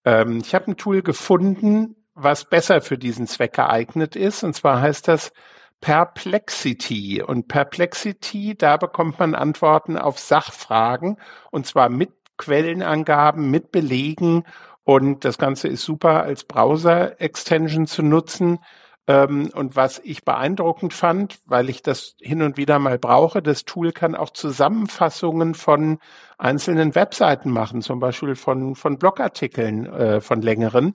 [0.05, 4.45] Ähm, ich habe ein Tool gefunden, was besser für diesen Zweck geeignet ist.
[4.45, 5.33] Und zwar heißt das
[5.81, 7.23] Perplexity.
[7.23, 11.17] Und Perplexity, da bekommt man Antworten auf Sachfragen
[11.51, 14.45] und zwar mit Quellenangaben, mit Belegen.
[14.85, 18.59] Und das Ganze ist super als Browser-Extension zu nutzen.
[19.07, 23.65] Ähm, und was ich beeindruckend fand, weil ich das hin und wieder mal brauche, das
[23.65, 25.99] Tool kann auch Zusammenfassungen von
[26.39, 30.95] einzelnen Webseiten machen, zum Beispiel von, von Blogartikeln, äh, von längeren.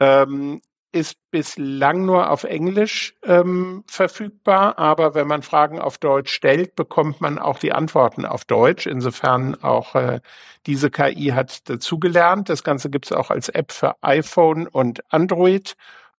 [0.00, 0.60] Ähm,
[0.94, 7.20] ist bislang nur auf Englisch ähm, verfügbar, aber wenn man Fragen auf Deutsch stellt, bekommt
[7.20, 8.86] man auch die Antworten auf Deutsch.
[8.86, 10.20] Insofern auch äh,
[10.66, 12.48] diese KI hat dazugelernt.
[12.48, 15.74] Das Ganze gibt es auch als App für iPhone und Android.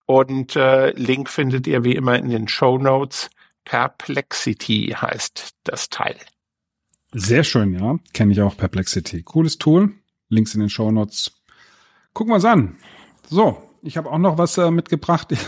[0.06, 3.30] Und äh, Link findet ihr wie immer in den Show Notes.
[3.64, 6.18] Perplexity heißt das Teil.
[7.14, 7.98] Sehr schön, ja.
[8.14, 9.24] Kenne ich auch Perplexity.
[9.24, 9.94] Cooles Tool.
[10.28, 11.32] Links in den Show Notes.
[12.14, 12.78] Gucken wir uns an.
[13.30, 15.32] So, ich habe auch noch was äh, mitgebracht.
[15.32, 15.40] Ich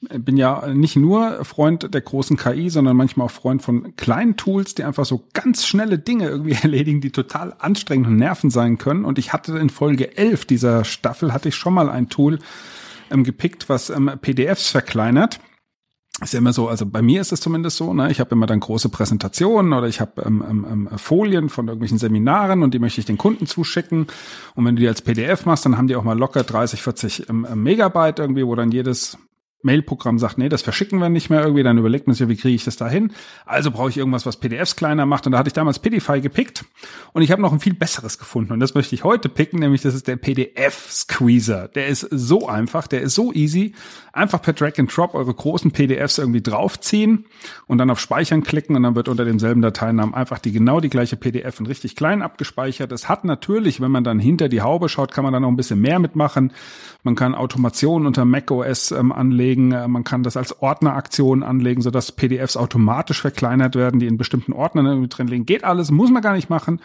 [0.00, 4.74] bin ja nicht nur Freund der großen KI, sondern manchmal auch Freund von kleinen Tools,
[4.74, 9.04] die einfach so ganz schnelle Dinge irgendwie erledigen, die total anstrengend und nerven sein können.
[9.04, 12.38] Und ich hatte in Folge 11 dieser Staffel, hatte ich schon mal ein Tool
[13.10, 15.40] ähm, gepickt, was ähm, PDFs verkleinert
[16.22, 18.10] ist ja immer so, also bei mir ist es zumindest so, ne?
[18.10, 21.98] ich habe immer dann große Präsentationen oder ich habe ähm, ähm, ähm, Folien von irgendwelchen
[21.98, 24.06] Seminaren und die möchte ich den Kunden zuschicken.
[24.54, 27.28] Und wenn du die als PDF machst, dann haben die auch mal locker 30, 40
[27.28, 29.18] ähm, Megabyte irgendwie, wo dann jedes
[29.62, 32.54] Mailprogramm sagt, nee, das verschicken wir nicht mehr irgendwie, dann überlegt man sich, wie kriege
[32.54, 33.12] ich das da hin?
[33.46, 35.26] Also brauche ich irgendwas, was PDFs kleiner macht.
[35.26, 36.64] Und da hatte ich damals Pedify gepickt
[37.12, 38.52] und ich habe noch ein viel besseres gefunden.
[38.52, 41.68] Und das möchte ich heute picken, nämlich das ist der PDF-Squeezer.
[41.68, 43.74] Der ist so einfach, der ist so easy.
[44.12, 47.26] Einfach per Drag and Drop eure großen PDFs irgendwie draufziehen
[47.66, 50.90] und dann auf Speichern klicken und dann wird unter demselben Dateinamen einfach die genau die
[50.90, 52.92] gleiche PDF in richtig klein abgespeichert.
[52.92, 55.56] Es hat natürlich, wenn man dann hinter die Haube schaut, kann man da noch ein
[55.56, 56.52] bisschen mehr mitmachen.
[57.04, 59.72] Man kann Automationen unter macOS ähm, anlegen.
[59.72, 64.52] Äh, man kann das als Ordneraktion anlegen, sodass PDFs automatisch verkleinert werden, die in bestimmten
[64.52, 65.46] Ordnern drin liegen.
[65.46, 66.80] Geht alles, muss man gar nicht machen.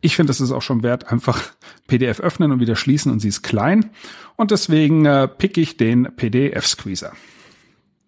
[0.00, 1.40] Ich finde, es ist auch schon wert, einfach
[1.86, 3.90] PDF öffnen und wieder schließen und sie ist klein.
[4.36, 7.12] Und deswegen äh, pick ich den PDF-Squeezer.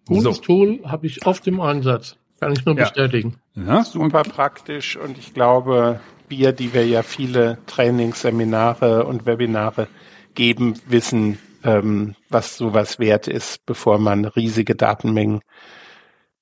[0.06, 0.42] Gutes so.
[0.42, 2.16] Tool habe ich oft im Einsatz.
[2.38, 2.84] Kann ich nur ja.
[2.84, 3.36] bestätigen.
[3.54, 9.88] Ja, super praktisch und ich glaube, wir, die wir ja viele Trainingsseminare und Webinare
[10.36, 15.40] geben, wissen, ähm, was sowas wert ist, bevor man riesige Datenmengen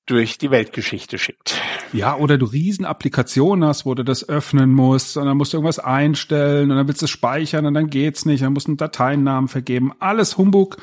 [0.06, 1.58] durch die Weltgeschichte schickt.
[1.92, 5.56] Ja, oder du riesen Applikationen hast, wo du das öffnen musst und dann musst du
[5.56, 8.72] irgendwas einstellen und dann willst du es speichern und dann geht's nicht, dann musst du
[8.72, 9.92] einen Dateinamen vergeben.
[10.00, 10.76] Alles Humbug.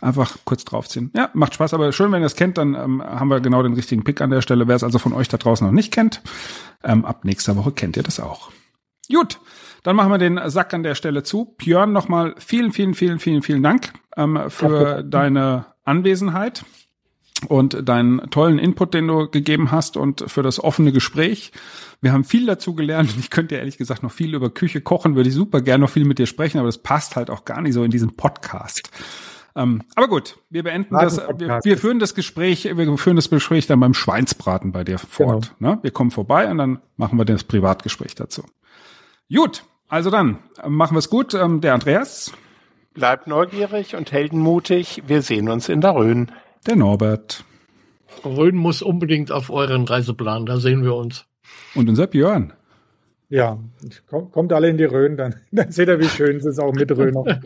[0.00, 1.10] Einfach kurz draufziehen.
[1.16, 3.72] Ja, macht Spaß, aber schön, wenn ihr es kennt, dann ähm, haben wir genau den
[3.72, 4.68] richtigen Pick an der Stelle.
[4.68, 6.22] Wer es also von euch da draußen noch nicht kennt,
[6.84, 8.52] ähm, ab nächster Woche kennt ihr das auch.
[9.12, 9.40] Gut,
[9.82, 11.54] dann machen wir den Sack an der Stelle zu.
[11.56, 16.64] Björn, nochmal vielen, vielen, vielen, vielen, vielen Dank ähm, für deine Anwesenheit
[17.46, 21.52] und deinen tollen Input, den du gegeben hast und für das offene Gespräch.
[22.00, 24.80] Wir haben viel dazu gelernt und ich könnte ja ehrlich gesagt noch viel über Küche
[24.80, 27.44] kochen, würde ich super gerne noch viel mit dir sprechen, aber das passt halt auch
[27.44, 28.90] gar nicht so in diesem Podcast.
[29.56, 31.18] Ähm, aber gut, wir beenden das.
[31.18, 35.54] Wir, wir, führen das Gespräch, wir führen das Gespräch dann beim Schweinsbraten bei dir fort.
[35.58, 35.72] Genau.
[35.74, 35.78] Ne?
[35.82, 38.44] Wir kommen vorbei und dann machen wir das Privatgespräch dazu.
[39.34, 41.34] Gut, also dann machen wir es gut.
[41.34, 42.32] Ähm, der Andreas.
[42.94, 45.02] Bleibt neugierig und heldenmutig.
[45.06, 46.32] Wir sehen uns in der Rhön.
[46.66, 47.44] Der Norbert.
[48.24, 51.26] Rhön muss unbedingt auf euren Reiseplan, da sehen wir uns.
[51.74, 52.52] Und unser Björn.
[53.30, 53.58] Ja,
[54.06, 56.90] kommt alle in die Rhön, dann, dann seht ihr, wie schön es ist, auch mit
[56.90, 57.14] Rhön.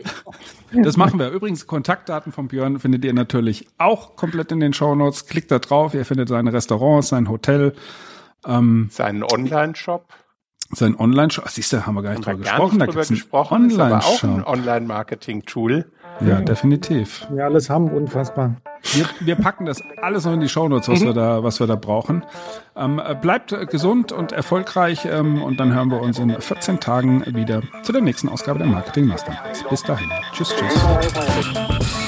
[0.83, 1.29] Das machen wir.
[1.29, 5.27] Übrigens, Kontaktdaten von Björn findet ihr natürlich auch komplett in den Show Notes.
[5.27, 7.73] Klickt da drauf, ihr findet seine Restaurants, sein Hotel.
[8.43, 10.07] Ähm, Seinen Online-Shop.
[10.71, 11.47] Sein Online-Shop.
[11.49, 12.77] Siehst du, haben wir gar nicht drüber gesprochen.
[12.77, 15.85] Nicht drüber da gesprochen, Online ist aber auch ein Online-Marketing-Tool.
[16.21, 17.27] Ja, definitiv.
[17.31, 18.55] Wir alles haben, unfassbar.
[18.91, 21.05] Wir, wir packen das alles noch in die Shownotes, was mhm.
[21.05, 22.23] wir da, was wir da brauchen.
[22.75, 27.61] Ähm, bleibt gesund und erfolgreich ähm, und dann hören wir uns in 14 Tagen wieder
[27.83, 29.63] zu der nächsten Ausgabe der Marketing Masterminds.
[29.69, 30.09] Bis dahin.
[30.33, 32.02] Tschüss, tschüss.